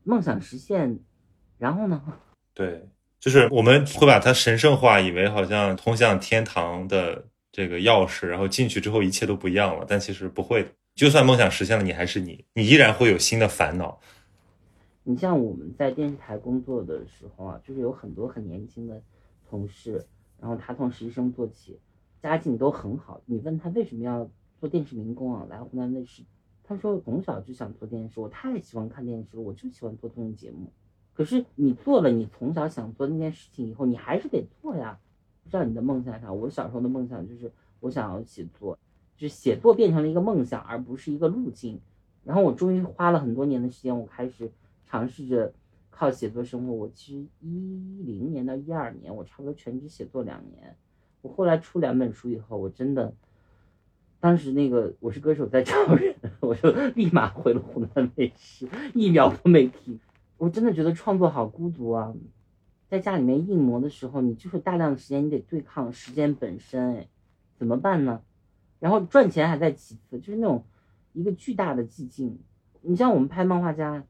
[0.05, 0.99] 梦想实现。
[1.59, 2.03] 然后呢？
[2.55, 2.89] 对，
[3.19, 9.85] 就是我们会把它神圣化，以为好像通向天堂的这个钥匙，然后进去之后一切都不一样了。
[9.89, 14.01] 但其实不会的，就算梦想实现了，你还是你，你依然会有新的烦恼。
[15.05, 19.01] 你像我们在电视台工作的时候啊，就是有很多很年轻的
[19.49, 20.05] 同事，
[20.41, 21.79] 然后他从实习生做起，
[22.23, 23.21] 家境都很好。
[23.25, 26.23] 你问他为什么要做电视民工啊，来湖南卫视，
[26.65, 30.73] 他说从小就想做电视，我太喜欢看电视了，我就喜欢做综艺节目。
[31.17, 34.99] 可是你做了你从小想做那件事情以后，你还是得做呀。
[35.43, 36.33] 不知道你的梦想啥？
[36.33, 37.51] 我小时候的梦想就是
[37.81, 38.79] 我想要写作，
[39.17, 41.81] 就是写作变成了一个梦想，而不是一个路径。
[42.25, 44.51] 然后我终于花了很多年的时间，我开始
[44.85, 45.55] 尝试着
[45.89, 46.73] 靠写作生活。
[46.73, 50.77] 我其实一零年到一二年，我差不多全职写作两年。
[51.23, 53.15] 我后来出两本书以后，我真的，
[54.19, 59.99] 当时那个我是歌手在招人，我就立马回了湖南卫视，一秒都没停。
[60.39, 62.15] 我真的觉得创作好孤独啊，
[62.89, 67.09] 在家里面硬磨的时候，你就是大量的时间，你得对抗时间本身，哎，
[67.57, 68.21] 怎么办呢？
[68.79, 70.63] 然后赚钱还在其次，就是那种
[71.15, 72.39] 一个巨大的寂静。
[72.83, 74.05] 你像我们拍漫画家，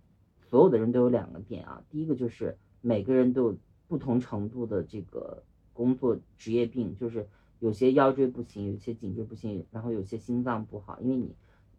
[0.51, 7.29] 所有的人都有两个点啊，第一个就是每个人都有不同程度的这个工作职业病，就是
[7.61, 11.33] 有些腰椎不行，有些颈椎不行，然后有些心脏不好，因为你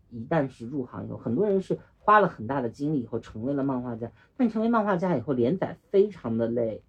[0.09, 1.77] 一旦是入行以后，很多人是。
[2.07, 6.81] 花了很大的精力以后成为了漫画家，但成为漫画家以后连载非常的累，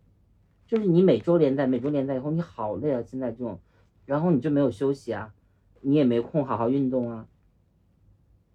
[0.69, 3.59] 就是你每周连载，每周连载以后你好累啊，现在这种，
[4.07, 5.35] 然后你就没有休息啊，
[5.81, 7.27] 你也没空好好运动啊，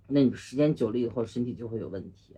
[0.08, 2.34] 那你时间久了以后身体就会有问题。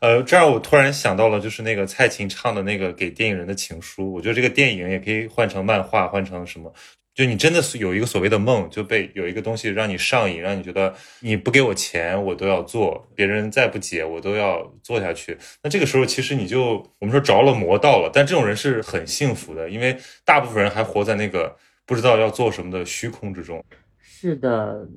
[0.00, 6.72] 呃，这样我突然想到了，就是那个蔡琴唱的那个给电影人的情书，我觉得这个电影也可以换成漫画，换成什么？
[7.20, 15.36] 就你真的是有一个所谓的梦，就被有一个东西让你上瘾，让你觉得你不给我钱我都要做，别人再不解我都要做下去。
[15.62, 21.54] 那这个时候其实你就我们说着了魔道了，但这种人是很幸福的，因为大部分人还活在那个
[21.84, 23.62] 不知道要做什么的虚空之中。
[23.98, 24.88] 是的，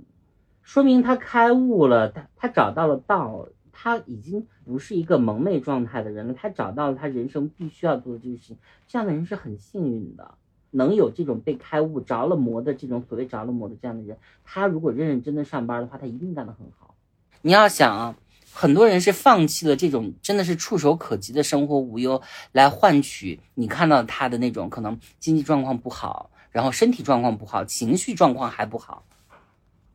[0.61, 8.57] 说明他开悟了，他他找到了道，他已经不是一个蒙昧状态的人了，他找到了他人生必须要做的这个事情，
[8.87, 10.35] 这样的人是很幸运的。
[10.75, 16.95] 能有这种被开悟着了魔的这种所谓着了魔的这样的人，他如果认认真真上班的话，他一定干得很好。
[17.43, 18.17] 你要想啊，
[18.51, 22.19] 很多人是放弃了这种真的是触手可及的生活无忧，
[22.53, 29.05] 来换取你看到他的那种可能经济状况不好，然后身体状况不好，情绪状况还不好。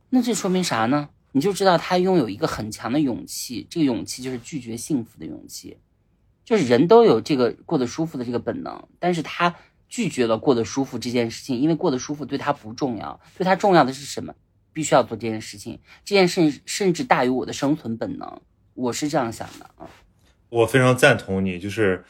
[0.09, 1.09] 那这说明啥呢？
[1.33, 5.77] 你就知道他拥有一个很强的勇气，这个勇气就是拒绝幸福的勇气。
[6.45, 9.53] 就是人都有这个过得舒服的这个本能，但是他。
[9.89, 14.33] 拒绝了过得舒服这件事情，因为过得舒服对他不重要，对他重要的是什么？
[14.71, 18.41] 必须要做这件事情，这件事甚至大于我的生存本能，
[18.75, 19.89] 我是这样想的啊。
[20.49, 22.05] 我非常赞同你，就是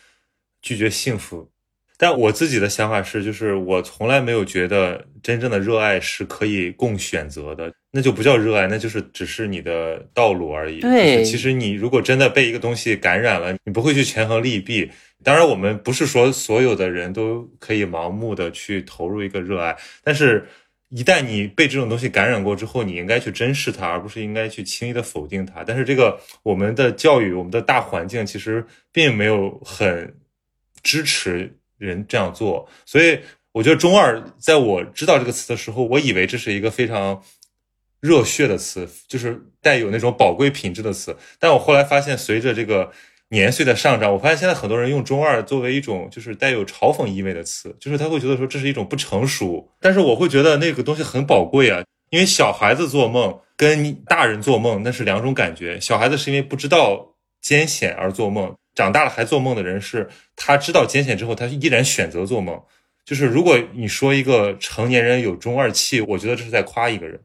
[0.62, 1.50] 拒绝幸福。
[1.98, 10.80] 但我自己的想法是，就是我从来没有觉得真正的热爱是可以供选择的，那就不叫热爱，那就是只是你的道路而已。
[10.80, 14.92] 对，其实你如果真的被一个东西感染了，你不会去权衡利弊。
[15.24, 20.48] 当然，我们不是说所有的人都可以盲目的去投入一个热爱，但是，
[20.90, 25.64] 一旦你被这种东西感染过之后，你应该去珍视它，而不是应该去轻易的否定它。
[25.64, 30.16] 但是，这个我们的教育，我们的大环境其实并没有很
[30.82, 33.20] 支持人这样做，所以
[33.52, 37.22] 我觉得中二，在我知道这个词的时候，我以为这是一个非常
[38.00, 41.16] 热血的词，就是带有那种宝贵品质的词。
[41.38, 42.92] 但我后来发现，随着这个
[43.30, 49.70] 年岁的上涨，我发现现在很多人用中二作为一种就是带有嘲讽意味的词，就是他会觉得说这是一种不成熟。
[49.80, 55.80] 但是我会觉得那个东西很宝贵啊，因为小孩子做梦跟大人做梦那是两种感觉。
[55.80, 62.60] 小孩子是因为不知道艰险而做梦，长大了还做梦的人是他知道艰险之后，他依然选择做梦。
[63.06, 67.20] 就是如果你说一个成年人有中二气，我觉得这是在夸一个人。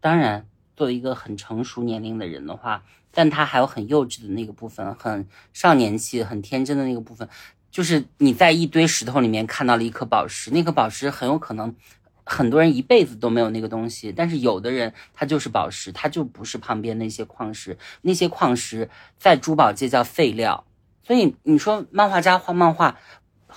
[0.00, 7.28] 当然，作为一个很成熟年龄的人的话，但他还有很幼稚的那个部分，很少年气、很天真的那个部分。
[7.70, 11.74] 就是你在一堆石头里面看到了一颗宝石，那颗宝石很有可能
[12.24, 20.64] 很多人一辈子都没有那个东西，但是有的人他就是宝石，他就不是旁边那些矿石，那些矿石在珠宝界叫废料。
[21.02, 22.98] 所以你说漫画家画漫画。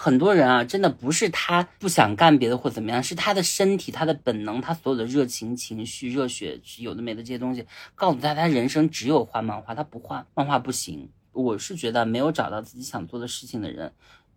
[0.01, 11.09] 很多人啊，真的不是他不想干别的或怎么样，是他的身体、他的本能、他所有的热情、情绪、热血，有的没的这些东西，告诉他，他人生只有画漫画，他不画漫画不行。
[11.33, 13.91] 我是觉得没有找到自己想做的事情的人，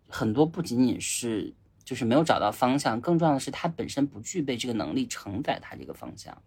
[0.09, 1.53] 很多不仅仅是
[1.85, 6.41] 就是没有找到方向，更重要的是他本身不具备这个能力承载他这个方向。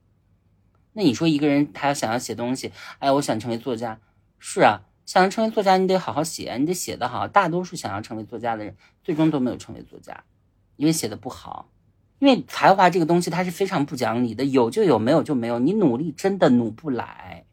[0.92, 3.98] 那你说一个人他要想要写东西，哎，我想成为作家，
[4.38, 4.82] 是啊。
[5.06, 7.26] 想要成为作家，你得好好写，你得写得好。
[7.28, 10.24] 大多数想要成为作家的人，最终都没有成为作家，
[10.76, 11.70] 因为写的不好。
[12.18, 15.58] 因为才华这个东西，它是非常不讲理的，有就有，没有就没有。
[15.58, 17.44] 你努力真的努不来。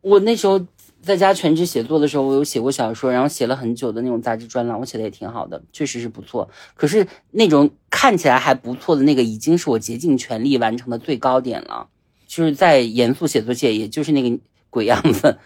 [0.00, 0.66] 我那时候
[1.02, 6.48] 在家全职写作的时候，我有写过小说，然后写了很久的那种杂志专栏，我写的也挺好的，确实是不错。
[6.74, 11.88] 可是那种看起来还不错的那个，已经是我竭尽全力完成的最高点了。
[12.26, 15.38] 就是在严肃写作界，也就是那个鬼样子。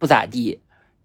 [0.00, 0.58] 不咋地，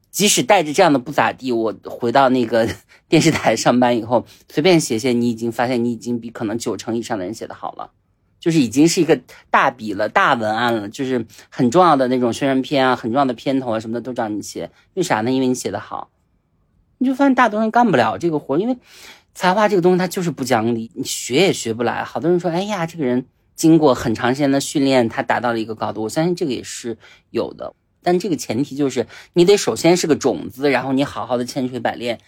[0.10, 2.66] 即使带着这样的不咋地，我回到那个
[3.10, 7.92] 电视台上班以后，随便写写，你已经发现你已经比可能九成以上的人写的好了，
[8.40, 9.20] 就是已经是一个
[9.52, 15.30] 大笔了、大文案了，就是很重要的那种宣传片啊、很重要的片头啊什么的都找你写，为啥呢？
[15.30, 16.10] 因为你写的好，
[16.98, 18.78] 你就发现大多数人干不了这个活，因为
[19.34, 22.06] 才华这个东西它就是不讲理，你学也学不来。
[22.06, 26.98] 好多人说，哎呀，这个人经过很长时间的训练，他达到了一个高度，我相信这个也是
[27.32, 27.74] 有的。
[28.06, 32.20] 但这个前提就是，你得首先是个种子，然后你好好的千锤百炼，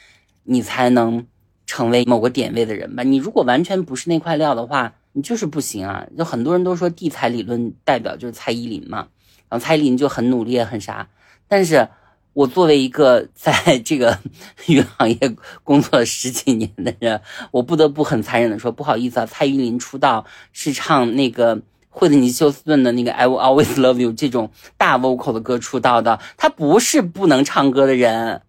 [0.43, 1.27] 你才能
[1.67, 3.03] 成为某个点位的人吧。
[3.03, 6.07] 你如果完全不是那块料的话，你就是不行啊。
[6.17, 9.07] 就很多人都说地才理论代表就是蔡依林嘛，
[9.49, 11.07] 然后蔡依林就很努力很啥。
[11.47, 11.87] 但是
[12.33, 13.53] 我作为一个在
[13.85, 14.17] 这个
[14.65, 21.61] 娱乐行业工作十几年的人，我不得不很残忍的说，不好意思啊，蔡依林出道是唱那个。
[21.97, 28.43] 惠特尼休斯顿的那个 I Will Always Love You 这种大 vocal 的歌出道的，他不是不能唱歌的人。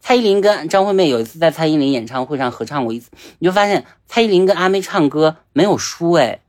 [0.00, 6.40] 蔡依林跟张惠妹有一次在蔡依林演唱会上合唱过一次，你就发现蔡依林跟阿妹唱歌没有输哎，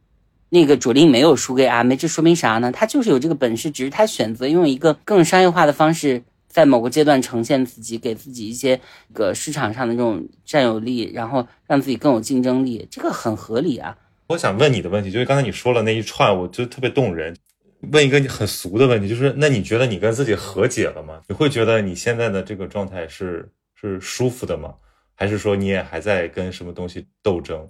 [0.48, 2.72] 那个卓林没有输给阿妹，这说明啥呢？
[2.72, 8.80] 他就是有这个本事，只是他选择用一个更商业化的方式，在某个阶段呈现自己，给自己一些
[9.12, 13.98] 个市场上的这种占有力，然后让自己更有竞争力，这个很合理啊。
[14.28, 17.36] 我想问你的问题，就是刚才你说了那一串，我觉得特别动人。
[17.92, 21.22] 问一个你很俗的问题，就是那你觉得你跟自己和解了吗？
[21.28, 24.74] 你会觉得你现在的这个状态是是舒服的吗？
[25.14, 27.68] 还是说你也还在跟什么东西斗争？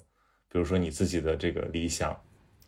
[0.49, 2.15] 比如说你自己的这个理想？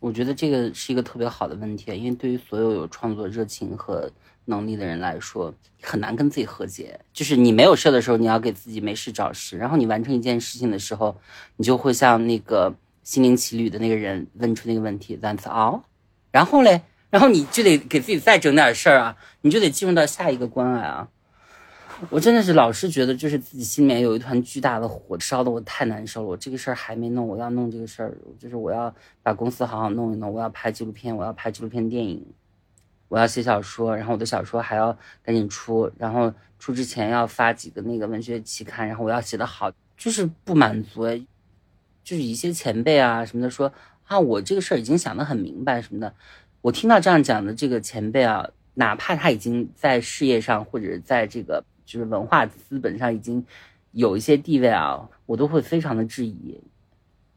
[0.00, 4.10] 我觉得这个是一个特别好的问题，因为对于所有有创作热情和
[4.44, 7.00] 能力的人来说，很难跟自己和解。
[7.14, 11.18] 就是你没有事的时候，你要给自己没事找事；然后你完成一件事情的时候，
[11.56, 12.74] 你就会像那个。
[13.08, 15.80] 心灵奇旅的那个人问出那个问题，That's all，
[16.30, 21.08] 然后嘞，然后你就得给自己再整点事儿啊，你就得进入到下一个关来啊。
[22.10, 26.28] 我真的是老是觉得，就是自己心里面有一团巨大的火，烧的我太难受了。
[26.28, 32.22] 我这个事儿还没弄，我要弄这个事儿，就是我要把公司好好弄一弄，我要拍纪录片，我要拍纪录片电影，
[33.08, 41.06] 我要写小说，然后我的小说还要赶紧出，然后出之前要发几个那个文学期刊，然后我要写的好，就是不满足
[42.08, 43.70] 就是一些前辈啊什么的说
[44.06, 46.14] 啊，我这个事儿已经想得很明白什么的。
[46.62, 53.44] 我听到这样讲的这个前辈啊，哪怕他已经在事业上或者在这个就是文化资本上已经
[53.92, 56.58] 有一些地位啊，我都会非常的质疑，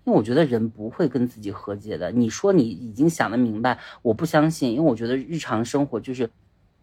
[0.05, 2.09] 因为我觉得人不会跟自己和解的。
[2.13, 6.29] 你说你已经想得明白，我不相信，因为我觉得日常生活就是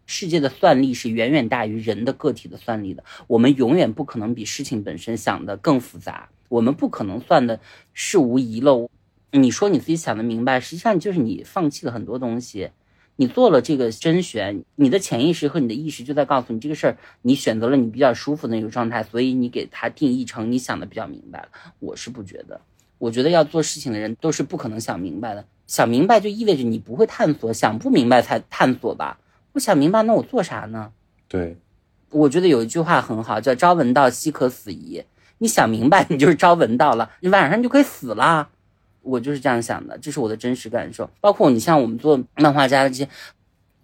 [0.05, 6.29] 世界的算力是远远大于人的个体的算力的，我们永远不可能比事情本身想的更复杂。
[6.49, 7.59] 我们不可能算的
[7.93, 8.89] 事无遗漏。
[9.31, 12.71] 你说你自己想的明白，实际上就是你放弃了很多东西，
[13.15, 21.49] 你做了这个甄选，你的潜意识和你的意识就在告诉你这个事儿，你选择了你比较舒服的那个状态，所以你给它定义成你想的比较明白了。
[21.79, 22.59] 我是不觉得，
[22.97, 29.19] 我觉得要做事情的人都是不可能想明白的，想明白就意味着你不会探索，想不明白才探索吧。
[29.53, 30.91] 我想明白，那我做啥呢？
[31.27, 31.57] 对，
[32.09, 35.03] 我觉得有一句话很好，叫“朝闻道，夕可死矣”。
[35.39, 38.47] 你想明白，你就是招蚊到了，你晚上就可以死了。
[39.01, 41.09] 我就是这样想的，这是我的真实感受。
[41.19, 43.09] 包括你像我们做漫画家的这些，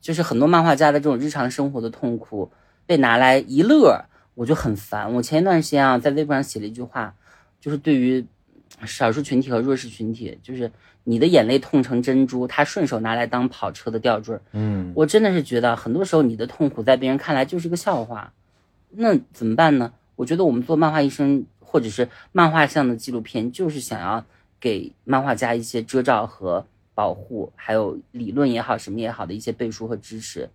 [0.02, 2.52] 就是很多漫画家的这种日常生活的痛苦
[2.86, 5.12] 被拿来一乐，我就很烦。
[5.14, 7.16] 我前一段时间啊，在微博上写了一句话，
[7.60, 8.24] 就是对于
[8.86, 10.70] 少数群体和弱势群体，就是
[11.06, 14.38] 你的眼泪痛成珍珠，他顺手拿来当跑车的吊坠。
[14.52, 18.34] 嗯，我真的是觉得，很多时候你的痛苦在别人看来就是个笑话，
[18.92, 19.94] 那怎么办呢？
[20.16, 24.26] 我觉得我们做漫画医生或者是漫画向的纪录片，就是想要
[24.60, 30.50] 给漫画家一些遮罩和保护，还有理论也好，什么也好的一些背书和支持，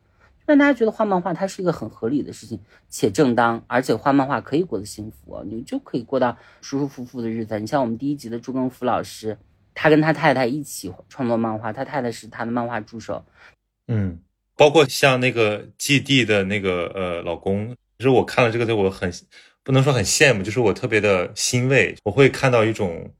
[0.46, 2.58] 让大家觉得画漫画它是一个很合理的事情，
[2.88, 7.60] 且正当，而且画漫画可以过得幸福，你就可以过到舒舒服服的日子。
[7.60, 9.36] 你像我们第一集的朱更福老师，
[9.74, 13.22] 他跟他太太一起创作漫画，他太太是他的漫画助手。
[13.88, 14.18] 嗯，
[14.56, 19.12] 包括像那个基地的那个呃老公，其实我看了这个对我很。
[19.62, 21.96] 不能说很羡慕，就是我特别的欣慰。
[22.04, 23.12] 我会看到一种，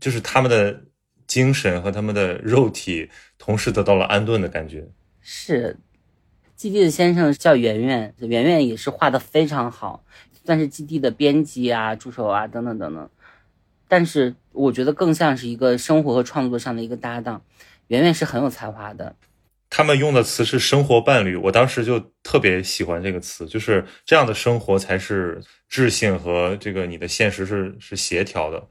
[0.00, 0.84] 就是他们的
[1.26, 4.88] 精神和他们的肉体同时得到了安顿的感觉。
[5.20, 5.76] 是，
[6.56, 10.04] 基地的先生叫圆圆，圆圆也是画的非常好，
[10.44, 13.10] 算是基地的编辑啊、助手啊等等等等。
[13.86, 17.42] 但是我觉得更像是一个生活和创作上的一个搭档。
[17.88, 19.14] 圆圆是很有才华的。
[19.74, 28.62] 他们用的词是“生活伴侣”，我当时就特别喜欢这个词，就是这样的生活才是智性和这个你的现实是是协调的。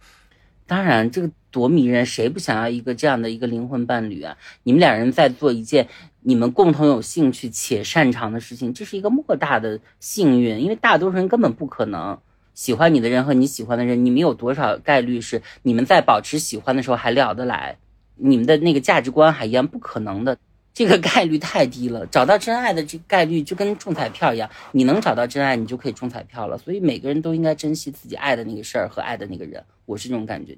[0.67, 4.37] 当然，这个多迷人，谁不想要一个这样的一个灵魂伴侣啊？
[4.61, 5.87] 你们两人在做一件
[6.19, 12.15] 你们共同有兴趣且擅长的事情，这是一个莫大的幸运，因为大多数人根本不可能
[12.53, 17.79] 喜欢你的人和你喜欢的人，你们有多少概率是你们在保持喜欢的时候还聊得来，
[18.17, 20.37] 你们的那个价值观还一样，不可能的。
[20.73, 26.57] 这个概率太低了，找到真爱的这概率就跟中彩票一样，你能找到真爱，你就可以中彩票了。
[26.57, 30.57] 所以每个人都应该珍惜自己爱的那个事儿和爱的那个人，我是这种感觉。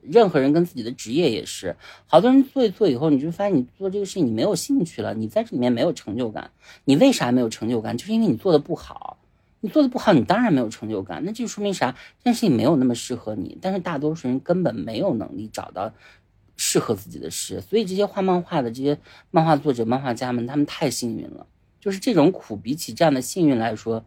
[0.00, 1.76] 任何人跟自己的职业也是，
[2.06, 6.50] 好多人做一做以后，你就发现你做这个事情你没有兴趣了，你在这里面没有成就感。
[6.84, 7.96] 你为啥没有成就感？
[7.96, 9.18] 就是因为你做的不好，
[9.60, 11.22] 你做的不好，你当然没有成就感。
[11.24, 11.94] 那就说明啥？
[12.22, 13.58] 这件事情没有那么适合你。
[13.60, 15.92] 但是大多数人根本没有能力找到。
[16.68, 18.98] 适合自己的事，所以这些画漫画的这些
[19.30, 21.46] 漫画作者、漫画家们，他们太幸运了。
[21.80, 24.04] 就是这种苦，比起这样的幸运来说，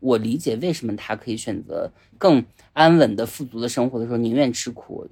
[0.00, 5.06] 我理解为什么他可以选择更安稳的、富足的生活的时候，宁愿吃苦。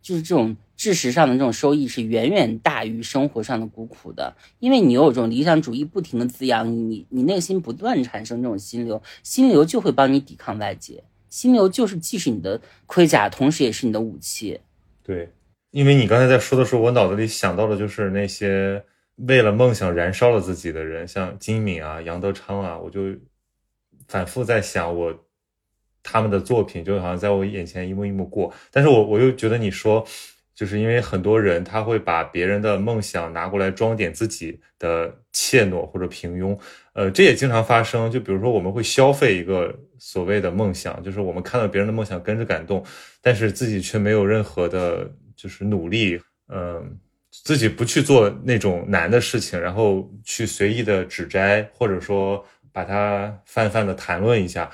[0.00, 14.58] 就是这种知识上的这种收益是远远大于生活上的孤苦的，因为你有这种理想主义不停的滋养，你你内心不断产生这种心流，心流就会帮你抵抗外界，心流就是既是你的盔甲，同时也是你的武器。
[15.04, 15.30] 对。
[15.72, 18.84] 因为你刚才在说的时候，我脑子里想到的就是那些
[19.16, 23.00] 为了梦想燃烧了自己的人，像金敏啊、杨德昌啊，我就
[24.06, 25.26] 反复在想，我
[26.02, 28.52] 他们的作品就好像在我眼前一幕一幕过。
[28.70, 30.06] 但是我我又觉得你说，
[30.54, 36.58] 就是因为很多人他会把别人的梦想拿过来装点自己的怯懦或者平庸，
[36.92, 38.10] 呃，这也经常发生。
[38.10, 42.84] 就比如说我们会消费一个所谓的梦想，就是我们看到别人的梦想跟着感动，
[43.22, 45.10] 但是自己却没有任何的。
[45.42, 46.96] 就是努力，嗯，
[47.32, 54.70] 自己不去做那种难的事情，然后去随意的指摘，或者说把它泛泛的谈论一下。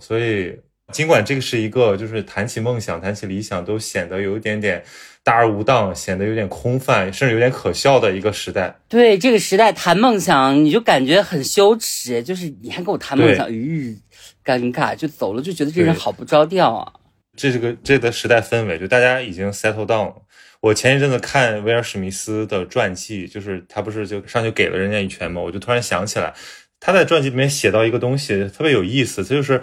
[0.00, 0.58] 所以，
[0.92, 4.82] 尽管这个是一个，就是谈起梦想、谈起理想，都显得有一点点
[5.22, 8.74] 大而无当，显得有点空泛，甚至有点可笑的一个时代。
[8.88, 13.94] 对这个时代谈梦想，你就感觉很羞耻，就是你还跟我谈梦想，吁，
[14.42, 16.92] 尴尬，就走了，就觉得这人好不着调啊。
[17.36, 20.16] 这是个这个时代氛围，就大家已经 settle down 了。
[20.60, 25.40] 我前一阵子看威尔史密斯的传记，就是他不是就上去给了人家一拳吗？
[25.40, 26.32] 我就突然想起来，
[26.78, 29.60] 他在传记里面写到一个东西特别有意思，这就是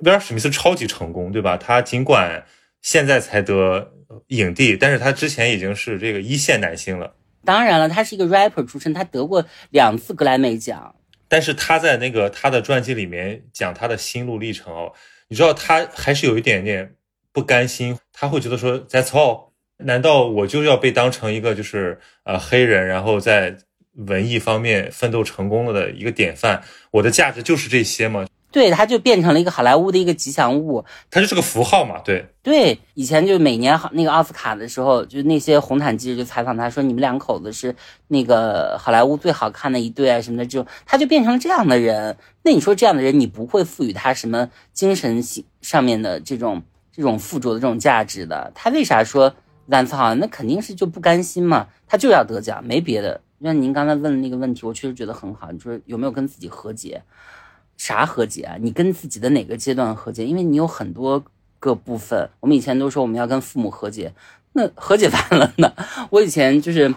[0.00, 1.56] 威尔史密斯超级成功，对吧？
[1.56, 2.44] 他尽管
[2.82, 3.90] 现在才得
[4.28, 7.16] 影帝，但是他之前已经是这个一线男星了。
[7.44, 10.94] 当然了，他是一个 rapper 出身，他得过两次格莱美奖。
[11.26, 14.92] 但是他在那个他的传记里面讲他的心路历程哦，
[15.28, 16.94] 你知道他还是有一点点。
[17.38, 19.50] 不甘心，他会觉得说，That's all？
[19.76, 23.56] 难道我就要被当成一个就是呃黑人，然后在
[23.94, 26.60] 文艺方面奋斗成功了的一个典范？
[26.90, 28.26] 我的价值就是这些吗？
[28.50, 32.00] 对，他就变成了一个好莱坞的一个吉祥物，他就是个符号嘛。
[32.04, 37.72] 对对，以前就每年好那个奥斯卡的时候，就那些红毯记者就采访他说，你们两口子是
[38.08, 42.16] 那个好莱坞最好看的一对啊什么的，这种他就变成了这样的人。
[42.42, 46.64] 那你说这样的人，你不会赋予他什么精神性上面的这种？
[46.98, 49.32] 这种附着的这种价值的，他为啥说
[49.70, 53.20] 单词好，那肯定是就不甘心嘛，他就要得奖，没别的。
[53.40, 55.52] 像您刚才问的那个问题，我确实觉得很好。
[55.52, 57.00] 你说有没有跟自己和解？
[57.76, 58.56] 啥和解啊？
[58.60, 60.26] 你跟自己的哪个阶段和解？
[60.26, 61.24] 因为你有很多
[61.60, 62.28] 个部分。
[62.40, 64.12] 我们以前都说我们要跟父母和解，
[64.54, 65.72] 那和解完了呢？
[66.10, 66.92] 我以前就是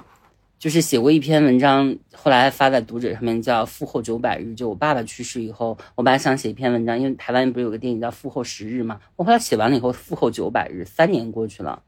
[0.62, 4.50] 就是写过一篇文章，后来发在读者上面，叫《父后九百日》。
[4.56, 9.00] 就我爸爸去世以后，我本来想写一篇文章，因为台湾不是有个电影叫《父后十日》嘛？
[9.16, 11.82] 我后来写完了以后，父后九百日，三年过去了，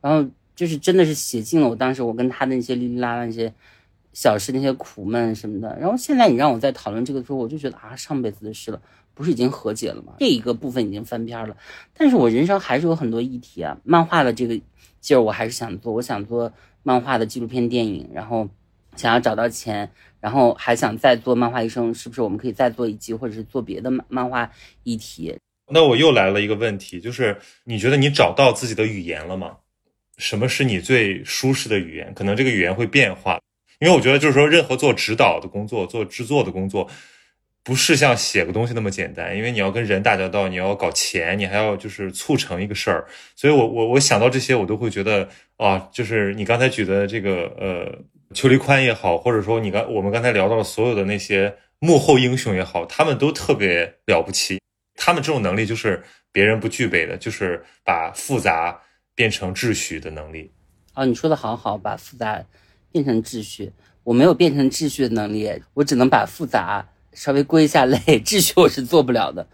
[0.00, 3.52] 然后就是真的是写尽了我当时我跟他的那些哩哩啦啦那些。
[4.14, 8.78] 小事那些苦闷什么的，然后现在你让我再讨论这个的时候，我就觉得啊，上辈子的事了，
[9.14, 10.12] 不是已经和解了吗？
[10.18, 11.56] 这一个部分已经翻篇了，
[11.96, 13.78] 但是我人生还是有很多议题啊。
[13.84, 14.60] 漫画的这个
[15.00, 16.52] 劲儿我还是想做，我想做
[16.82, 18.48] 漫画的纪录片电影，然后
[18.96, 24.50] 想要找到钱，然后还想再做漫画医生，是不是我们可以再做一季，或者是做别的漫漫画
[24.82, 25.36] 议题？
[25.70, 29.56] 那我又来了一个问题，就是你觉得你找到自己的语言了吗？
[30.18, 32.12] 什么是你最舒适的语言？
[32.14, 33.40] 可能这个语言会变化。
[33.80, 36.88] 因为我觉得，就是说，任何做指导的工作、做制作的工作，
[37.64, 39.36] 不是像写个东西那么简单。
[39.36, 43.06] 因为你要跟人打交道，你要搞钱，你还要就是促成一个事儿。
[43.36, 47.98] 所以，我我我想到这些，我都会觉得啊，就是你刚才举的这个呃，
[48.34, 54.60] 邱立宽也好，或者说你刚我们刚才聊到的所有的那些幕后英雄也好，他们都特别了不起。
[54.96, 58.80] 他们这种能力就是别人不具备的，就是把复杂
[59.14, 60.50] 变成秩序的能力。
[60.94, 62.44] 啊，你说的好好，把复杂。
[62.92, 63.72] 变成秩序，
[64.04, 69.46] 我没有变成秩序的能力，我只能把复杂稍微归一下类， 秩序我是做不了的。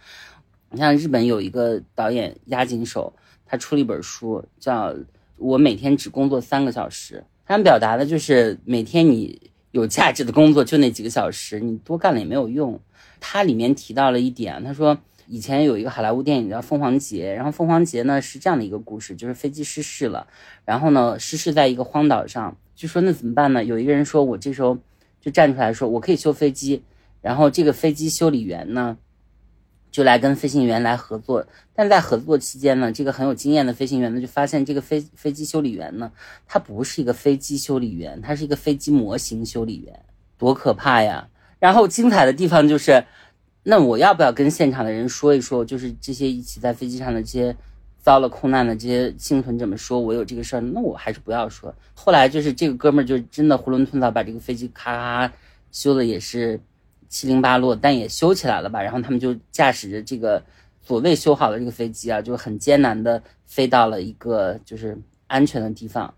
[0.71, 3.13] 你像日本有一个导演押井守，
[3.47, 4.93] 他出了一本书，叫
[5.37, 12.79] 《我每天只工作三个小时》，他表达的就是每天你有价值的工作就那几个小时，你多干了也没有用。
[13.21, 20.27] 他里面提到了一点，他说以前有一个好莱坞电影叫《凤凰节》，然后凤凰节呢是这样的一个故事，就是飞机失事了，
[20.65, 22.57] 然后呢失事在一个荒岛上。
[22.77, 23.65] 就说那怎么办呢？
[23.65, 24.79] 有一个人说，我这时候
[25.21, 26.83] 就站出来说，我可以修飞机。
[27.21, 28.97] 然后这个飞机修理员呢，
[29.91, 31.47] 就来跟飞行员来合作。
[31.75, 36.11] 但在合作期间呢，这个很有经验的飞行员呢，就发现这个飞飞机修理员呢，
[36.47, 40.01] 他不是一个飞机修理员，他是一个飞机模型修理员，
[40.37, 41.29] 多可怕呀！
[41.59, 43.05] 然后精彩的地方就是，
[43.63, 47.57] 那我要不要跟现场的人说一说，就是这些一起在飞机上的这些。
[48.01, 55.33] 遭了空难的这些幸存者们说：“我有这个事儿，那我还是不要说。”后来就是这个哥们儿就真的囫囵吞枣把这个飞机咔咔
[55.73, 56.59] 修的也是
[57.09, 58.83] 七零八落，但也修起来了吧？
[58.83, 60.43] 然后他们就驾驶着这个
[60.81, 64.97] 所谓修好的这个飞机啊，就很艰难的飞到了一个就是
[65.27, 66.15] 安全的地方。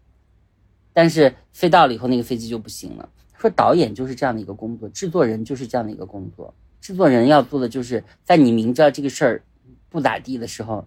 [0.92, 3.08] 但是飞到了以后，那个飞机就不行了。
[3.36, 6.54] 说导演就是这样的一个工作，制作人就是这样的一个工作。
[6.80, 9.42] 制作人要做的就是在你明知道这个事儿
[9.88, 10.86] 不咋地的时候。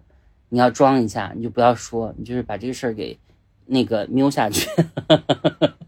[0.50, 3.18] 你要装一下，你就不要说，你就是把这个事儿给
[3.66, 4.70] 那个瞄下去。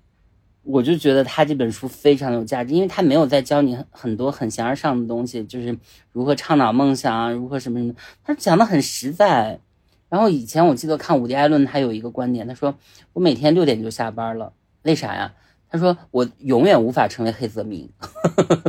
[0.67, 5.79] 我就觉得他这本书非常有价值，因为他没有在教你很多很形而上的东西，就是
[6.13, 7.95] 如何倡导梦想啊，如何什么什么，
[8.25, 9.61] 他讲的很实在。
[10.09, 12.75] 然后以前我记得看伍迪·艾伦，他有一个观点，他说
[13.13, 14.53] 我每天六点就下班了，
[14.83, 15.33] 为啥呀？
[15.69, 17.89] 他说我永远无法成为黑泽明。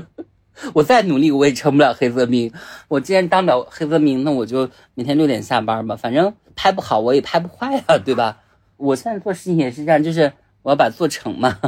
[0.74, 2.52] 我再努力，我也成不了黑泽明。
[2.88, 5.96] 我既然当不了黑泽明，那我就每天六点下班吧。
[5.96, 8.40] 反正拍不好，我也拍不坏啊，对吧？
[8.78, 10.34] 我现在做事情也是这样，就是
[10.64, 11.60] 我要把做成嘛。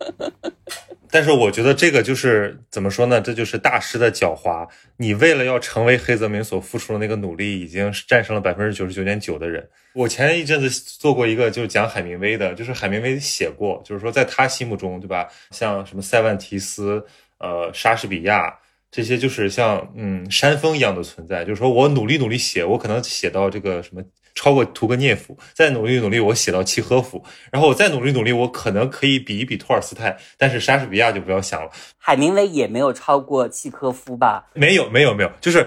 [1.12, 3.20] 但是我觉得这个就是怎么说呢？
[3.20, 4.68] 这就是大师的狡猾。
[4.98, 9.68] 你为了要成为黑泽明所付出的那个努力，已经是战胜了百分之九十九点九的人。
[9.94, 15.28] 我前一阵子做过一个，就是讲海明威的，就是海明威写过，就是说在他心目中，对吧？
[15.50, 17.04] 像什么塞万提斯。
[17.38, 18.58] 呃，莎士比亚
[18.90, 24.02] 这些就是像嗯山峰一样的存在，就是说我努力努力写，我可能写到这个什么
[24.34, 31.70] 超过屠格涅夫，再努力努力我写到契诃夫，然后我再努力努力，我可能可以比一比托尔斯泰，但是莎士比亚就不要想了。
[31.98, 34.46] 海明威也没有超过契诃夫吧？
[34.54, 35.66] 没有没有没有，就是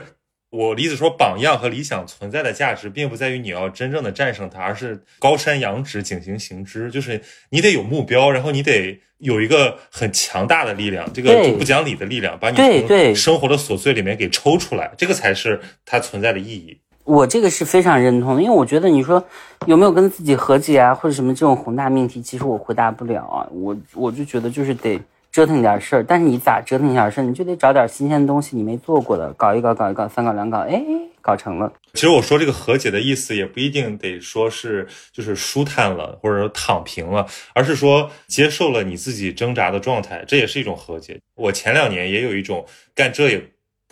[0.49, 9.01] 我的意思说，榜样和理想存在的价值，并不在于你要真正的战胜它，而是高山仰止，景行行之，就是你得有目标，然后你得。
[9.19, 16.77] 有一个很强大的力量，这个不讲理的力量，把你从生活的琐碎里面给抽出来，这个才是它存在的意义。
[17.03, 19.23] 我这个是非常认同的，因为我觉得你说
[19.65, 23.47] 有没有跟自己和解啊，或者什么这种宏大命题，其实我回答不了啊。
[23.51, 24.99] 我我就觉得就是得
[25.31, 30.81] 折腾点事儿，但是你咋折腾点事儿，你就得找点新鲜的东西，你没做过的，搞一搞，搞一搞，三搞两搞，哎。
[31.25, 31.71] 搞成了。
[31.93, 41.17] 其实我说这个和解的意思，也不一定得说是就是舒坦了，或者说躺平了，而是说接受了你自己挣扎的状态，这也是一种和解。
[41.35, 43.41] 我前两年也有一种干这也。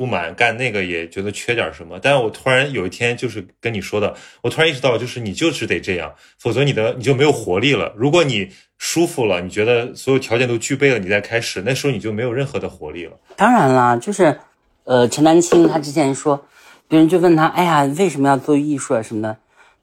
[0.02, 2.00] 不满，干那个也觉得缺点什么。
[2.02, 7.94] 但是我突然有一天就是跟你说的，我突然意识到，就是你就是得这样，否则你的你就没有活力了。
[7.96, 8.50] 如果你
[8.80, 13.12] 舒服了，你觉得所有条件都具备了，你再开始，那时候你就没有任何的活力了。
[13.36, 14.40] 当然啦，就是
[14.86, 16.48] 呃，陈丹青他之前说，
[16.88, 19.38] 别人就问他，哎呀，为什么要做艺术啊什么的，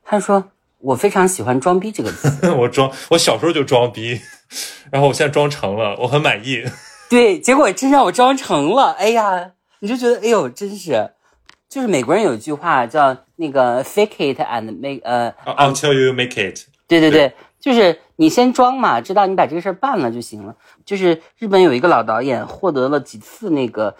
[0.04, 2.50] 他说我非常喜欢“装逼”这个词。
[2.58, 4.20] 我装，我小时候就装逼，
[4.90, 6.64] 然后我现在装成了，我很满意。
[7.08, 11.11] 对，结果真让我装成了，哎呀，你就觉得，哎呦，真是，
[11.68, 16.66] 就是美国人有一句话叫那个 “fake it and make” 呃 until you make it。
[16.87, 20.55] 对对对，就是你先装嘛，知道你把这个事儿办了就行了。
[20.85, 23.95] 就是日本有一个老导演获得了几次那个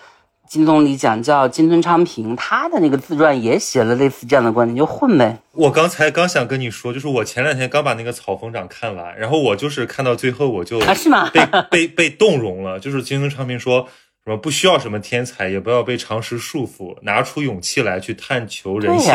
[0.49, 5.39] 金棕榈奖，叫金村昌平，他的那个自传也写了类似这样的观点，就混呗。
[5.53, 11.31] 我刚才刚想跟你说，就是我前两天刚把那个《草风长》看完，然后我就是看到最后我就啊是吗？
[11.31, 12.81] 被被被动容了。
[12.81, 13.87] 就是金村昌平说
[14.29, 19.11] 什么不需要什么天才，也不要被常识束缚，拿出勇气来去探求人性，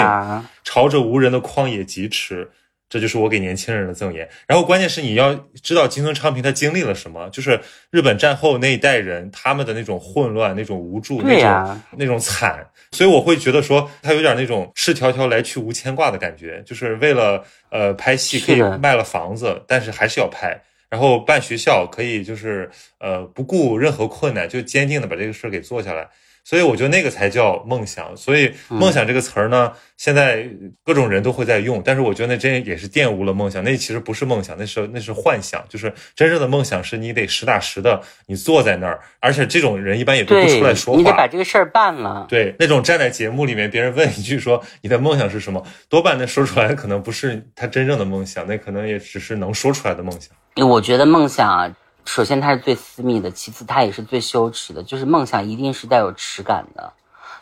[0.64, 2.50] 朝着无人的旷野疾驰。
[2.90, 4.28] 这就是我给年轻人的赠言。
[4.48, 7.60] 然后关键是你要知道金村昌平他经历了什么，就是
[7.92, 12.66] 日本战后那一代人他们的那种混乱、那种无助、那种那种惨。
[12.92, 20.60] 所以我会觉得说他有点那种赤条条来去无牵挂的感觉，就是为了呃拍戏可以卖了房子，但是还是要拍。
[20.94, 22.70] 然后办学校可以就是
[23.00, 26.08] 呃不顾任何困难，就坚定的把这个事儿给做下来。
[26.44, 28.16] 所以我觉得那个才叫梦想。
[28.18, 30.48] 所以梦想这个词儿呢，现在
[30.84, 33.64] 各种人都会在用，但是我觉得那真也是玷污了梦想。
[33.64, 35.64] 那其实不是梦想，那是那是幻想。
[35.70, 41.00] 就是真正的梦想是你得实打实的，你坐在那儿，而且这种人一般也都不出来说话。
[41.00, 42.26] 你得把这个事儿办了。
[42.28, 50.68] 对，那种站在节目里面，别人问一句说你的梦想是什么，多半那说出来可能不是他真正的梦想，那可能也只是能说出来的梦想。
[50.68, 51.74] 我觉得梦想啊。
[52.06, 54.84] 首先，它是最私密的；其次，它也是最羞耻的。
[54.84, 56.92] 就是梦想一定是带有耻感的，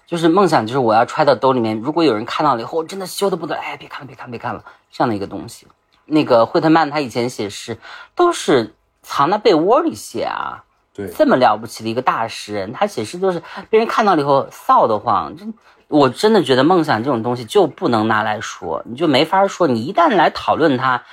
[0.05, 5.67] 就是梦想就是我要揣到兜里面，如果有人看到了以后，我真的羞得不得，哎，别看了，别看，别看了，这样的一个东西。
[6.05, 7.77] 那个惠特曼他以前写诗
[8.15, 15.35] 都是藏在被窝里写啊，对，这么了不起的一个大诗人，他写诗都是被人看到了以后臊得慌。
[15.35, 15.53] 真，
[15.87, 19.67] 我真的觉得梦想这种东西就不能拿来说，你就没法说。
[19.67, 21.03] 你一旦来讨论它，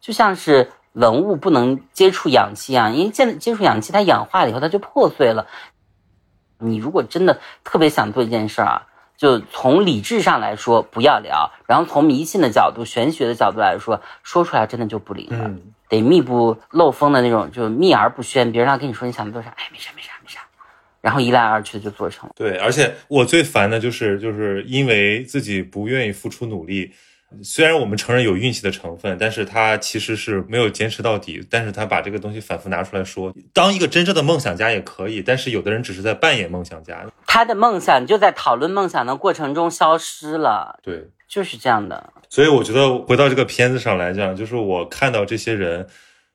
[0.00, 0.72] 就像是。
[0.96, 5.46] 文物不能接触氧气啊，因为接接触氧气，它氧化了以后，它就破碎了。
[6.58, 15.50] 你如果真的特别想做一件事儿啊，就从理智上来说不要聊，然后从迷信的角度、玄学的角度来说，说出来真的就不灵了，
[15.90, 18.50] 得密不漏风的那种，就秘而不宣。
[18.50, 20.40] 别人要跟你说你想做啥，哎，没啥没啥没啥，
[21.02, 22.32] 然后一来二去的就做成了。
[22.34, 26.94] 对，而且我最烦的就是，就是因为自己不愿意付出努力。
[27.42, 31.44] 虽然我们承认有运气的成分，但是他其实是没有坚持到底。
[31.50, 35.20] 但是他把这个东西反复拿出来说，当一个真正的梦想家也可以。
[35.20, 40.78] 但是有的人只是在扮演梦想家，他的梦想就在讨论梦想的过程中消失了。
[40.82, 42.12] 对，就是这样的。
[42.28, 45.86] 所以我觉得回到这个片子上来讲，就是我看到这些人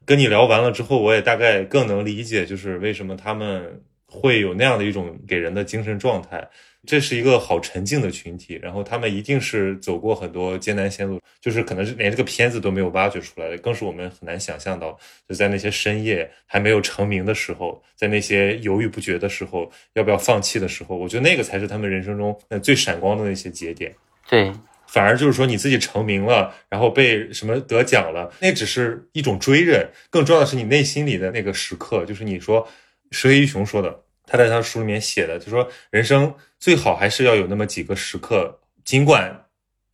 [0.06, 6.50] 跟你聊完了之后，我也大概更能理解，就是为什么他们会有那样的一种给人的精神状态。
[6.88, 14.98] 这是一个好沉静的群体，然后他们一定是走过很多艰难险阻，就是可能是连这个片子都没有挖掘出来的，更是我们很难想象到，
[15.30, 23.94] 就在那些深夜还没有成名的时候，在那些犹豫不决的时候，要不要放弃的时候，我觉得那个才是他们人生中那最闪光的那些节点。
[24.28, 24.52] 对，
[24.88, 32.68] 反而就是说你自己成名了，然后被什么得奖了，那只是一种追认，更重要的是你内心里的那个时刻，就是你说
[33.12, 34.02] 石黑一雄说的。
[34.32, 39.46] 他在他书里面写的，就说人生最好还是要有那么几个时刻，尽管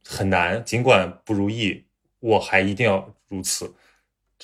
[0.06, 1.84] 很难，尽管不如意，
[2.20, 3.74] 我还一定要如此。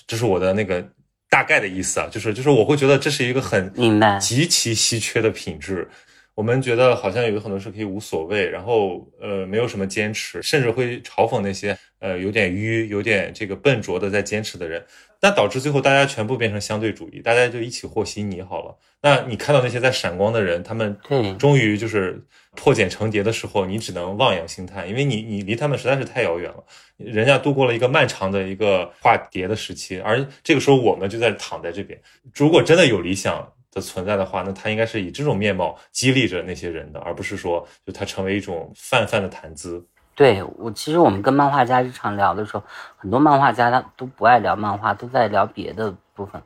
[0.07, 0.83] 这是我的那个
[1.29, 5.87] 大概的意思啊，就是就是我会觉得这是一个很明白极其稀缺的品质。
[6.33, 14.85] 我们觉得好像有很多事可以无所谓，然后呃没有什么坚持，甚至会嘲讽那些呃有点迂、有点这个笨拙的在坚持的人。
[15.21, 18.77] 那导致最后大家全部变成相对主义，大家就一起和稀泥好了。
[19.01, 20.97] 那你看到那些在闪光的人，他们
[21.39, 22.21] 终于就是
[22.57, 26.61] 破茧成蝶的时候，你只能望洋兴叹，因为你你离他们实在是太遥远了。
[26.97, 31.97] 人家度过了一个漫长的一个化蝶的时期，而这个时候我们就在躺在这边。
[32.35, 39.87] 如果真的有理想的存在的话，那他应该是以这种面貌激励着那些人的，而不是说就他成为一种泛泛的谈资。
[40.15, 42.63] 对我，其实我们跟漫画家日常聊的时候，
[42.97, 46.39] 很多漫画家他都不爱聊漫画，都在聊别的部分。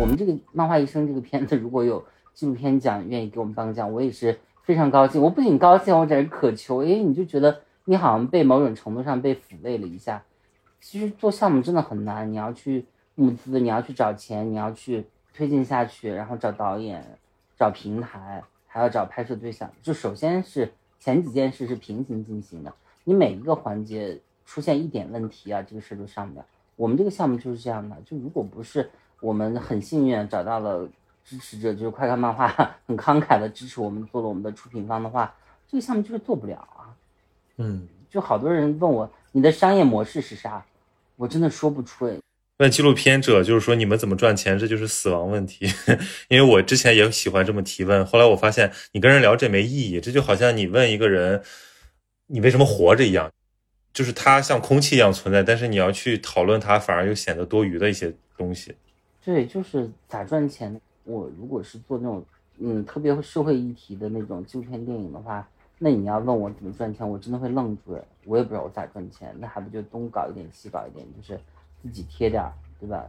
[0.00, 5.20] 我们这个《漫画医生》这个片子，如果有纪录片奖愿意给我们颁个奖，我也是非常高兴。
[5.20, 10.22] 我不仅高兴，我简直渴求，因为你就觉得你好像被某种程度上被抚慰了一下。
[10.80, 17.18] 其实做项目真的很难，你要去募资，你要去找钱，你要去推进下去，然后找导演、
[17.62, 19.70] 找平台，还要找拍摄对象。
[19.80, 26.44] 就首先是前几件事是平行进行的，你每一个环节出现一点问题啊，这个事就上不了。
[26.74, 28.90] 我们这个项目就是这样的，就如果不是
[29.20, 30.88] 我们很幸运找到了
[31.24, 32.48] 支持者，就是快看漫画
[32.88, 35.32] 很慷慨的支持我们做了我们的出品方的话，
[35.68, 36.90] 这个项目就是做不了啊。
[37.58, 40.66] 嗯，就好多人问我你的商业模式是啥，
[41.14, 42.16] 我真的说不出来。
[42.62, 45.66] 问纪录片者就是说你们怎么赚钱，这就是死亡问题。
[46.28, 51.42] 因为我之前也喜欢这么提问，后来我发现你跟人聊这没意义，这就好像你问一个人
[52.28, 53.30] 你为什么活着一样。
[53.92, 58.74] 就是它像空气一样存在，但是你要去讨论它，反而又显得多余的一些东西。
[59.22, 60.80] 对，就是咋赚钱。
[61.04, 62.24] 我如果是做那种
[62.58, 65.46] 嗯特别社会议题的那种纪录片电影的话，
[65.78, 67.98] 那你要问我怎么赚钱，我真的会愣住。
[68.24, 71.38] 我也不知道我咋赚钱，那还不就东搞一点西搞一点，就是
[71.82, 73.04] 自己贴点儿，对吧？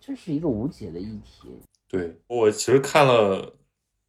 [0.00, 1.48] 这是一个无解的议题。
[1.88, 3.54] 对我其实看了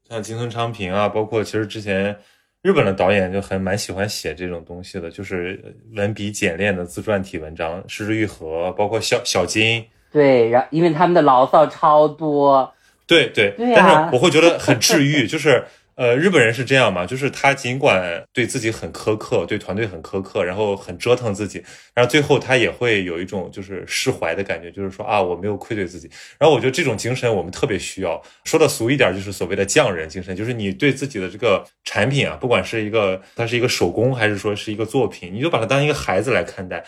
[0.07, 2.17] 像金村昌平啊，包括其实之前。
[2.63, 12.73] 日本的导演就很蛮喜欢写这种东西的，就是文笔简练的自传体文章，失之愈合，包括小小金，对，然因为他们的牢骚超多，
[13.05, 15.63] 对对，但是我会觉得很治愈，就是。
[15.97, 21.63] 呃，日本人是这样嘛，就是他尽管对自己很苛刻，对团队很苛刻，然后很折腾自己，
[21.95, 26.07] 然后最后他也会有一种就是释怀的感觉，就是说啊，我没有愧对自己。
[26.37, 28.21] 然后我觉得这种精神我们特别需要。
[28.43, 36.83] 说的俗一点，就是所谓的匠人精神，就是你对自己的这个产品啊，不管是一个它是一个手工，还是说是一个作品，你就把它当一个孩子来看待。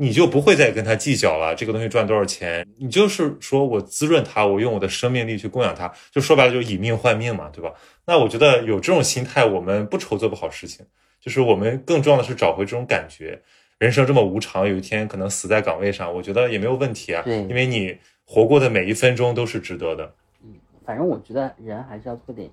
[0.00, 2.64] 你就不会再跟他计较了，这个东西赚多少钱？
[2.76, 7.74] 你就是说我滋润它，我用我的生命力去供养它，就说白了就是以命换命嘛，对吧？
[8.06, 10.86] 那我觉得有这种心态，我们不愁做不好事情，
[11.20, 13.42] 就是我们更重要的是找回这种感觉。
[13.78, 17.22] 人生这么无常，有一天可能死在岗位上，我觉得也没有问题啊。
[17.24, 20.14] 对，因为你活过的每一分钟都是值得的。
[20.44, 20.54] 嗯，
[20.86, 22.48] 反正我觉得人还是要做点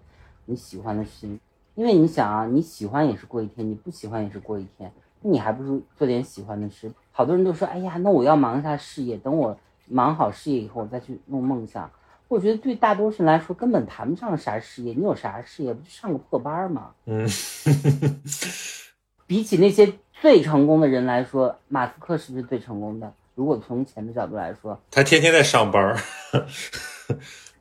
[0.45, 1.39] 你喜欢的事情，
[1.75, 4.91] 因为你想啊，你喜欢也是过一天，你不喜欢也是过一天。
[5.28, 6.91] 你还不如做点喜欢的事。
[7.11, 9.57] 好多人都说：“哎呀，那我要忙一下事业，等我
[9.88, 11.89] 忙好事业以后，我再去弄梦想。”
[12.28, 14.93] 我觉得对大多数人来说，根本谈不上啥事业。
[14.93, 15.73] 你有啥事业？
[15.73, 16.91] 不就上个破班吗？
[17.05, 17.28] 嗯。
[19.28, 23.11] 比起那些最成功的人来说，马斯克是不是最成功的？
[23.34, 25.97] 如果从钱的角度来说，他天天在上班。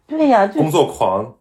[0.07, 1.35] 对呀，工作狂。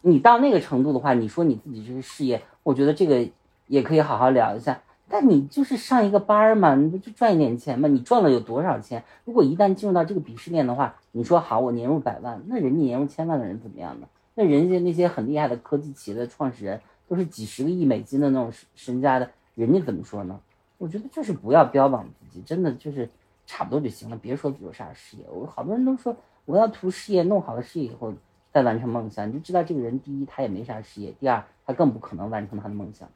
[0.00, 3.28] 你到那个程度的话，你说你自己这个事业，我觉得这个
[3.66, 4.80] 也可以好好聊一下。
[5.08, 7.88] 但你就是上一个班嘛，你不就赚一点钱嘛？
[7.88, 9.02] 你赚了有多少钱？
[9.24, 14.06] 如果一旦进入到这个鄙视链的话，你说好，我年入百万，那人家年入千万的人怎么样呢？
[14.34, 20.38] 那人家那些很厉害的科技企业的创始人，都是几十个亿美金的那种身家的，人家怎么说呢？
[20.76, 23.08] 我觉得就是不要标榜自己，真的就是
[23.46, 25.24] 差不多就行了，别说有啥事业。
[25.30, 28.12] 我好多人都说我要图事业，弄好了事业以后
[28.52, 33.08] 再完成梦想，你就知道这个人第一他也没啥事业，第二他更不可能完成他的梦想。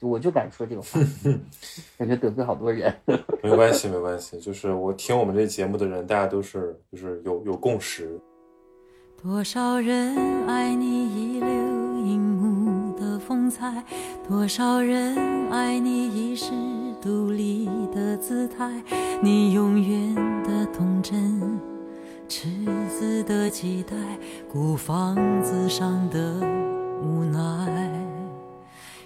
[0.00, 0.98] 我就敢说这个话，
[1.98, 2.94] 感觉得罪好多人。
[3.42, 8.18] 没关系，没关系，就是我听我们这节目的人，大家都是就是有有共识。
[9.22, 13.84] 多少人爱你一流荧幕的风采，
[14.26, 15.14] 多少人
[15.50, 16.50] 爱你遗世
[17.02, 18.82] 独立的姿态，
[19.22, 21.60] 你永远的童真，
[22.26, 22.48] 赤
[22.88, 23.94] 子的期待，
[24.50, 26.36] 孤芳自赏的
[27.02, 27.99] 无奈。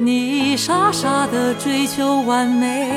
[0.00, 2.88] 你傻傻的追求完美，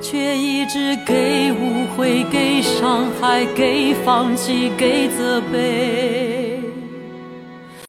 [0.00, 6.41] 却一直给误会、给伤害、给放弃、给责备。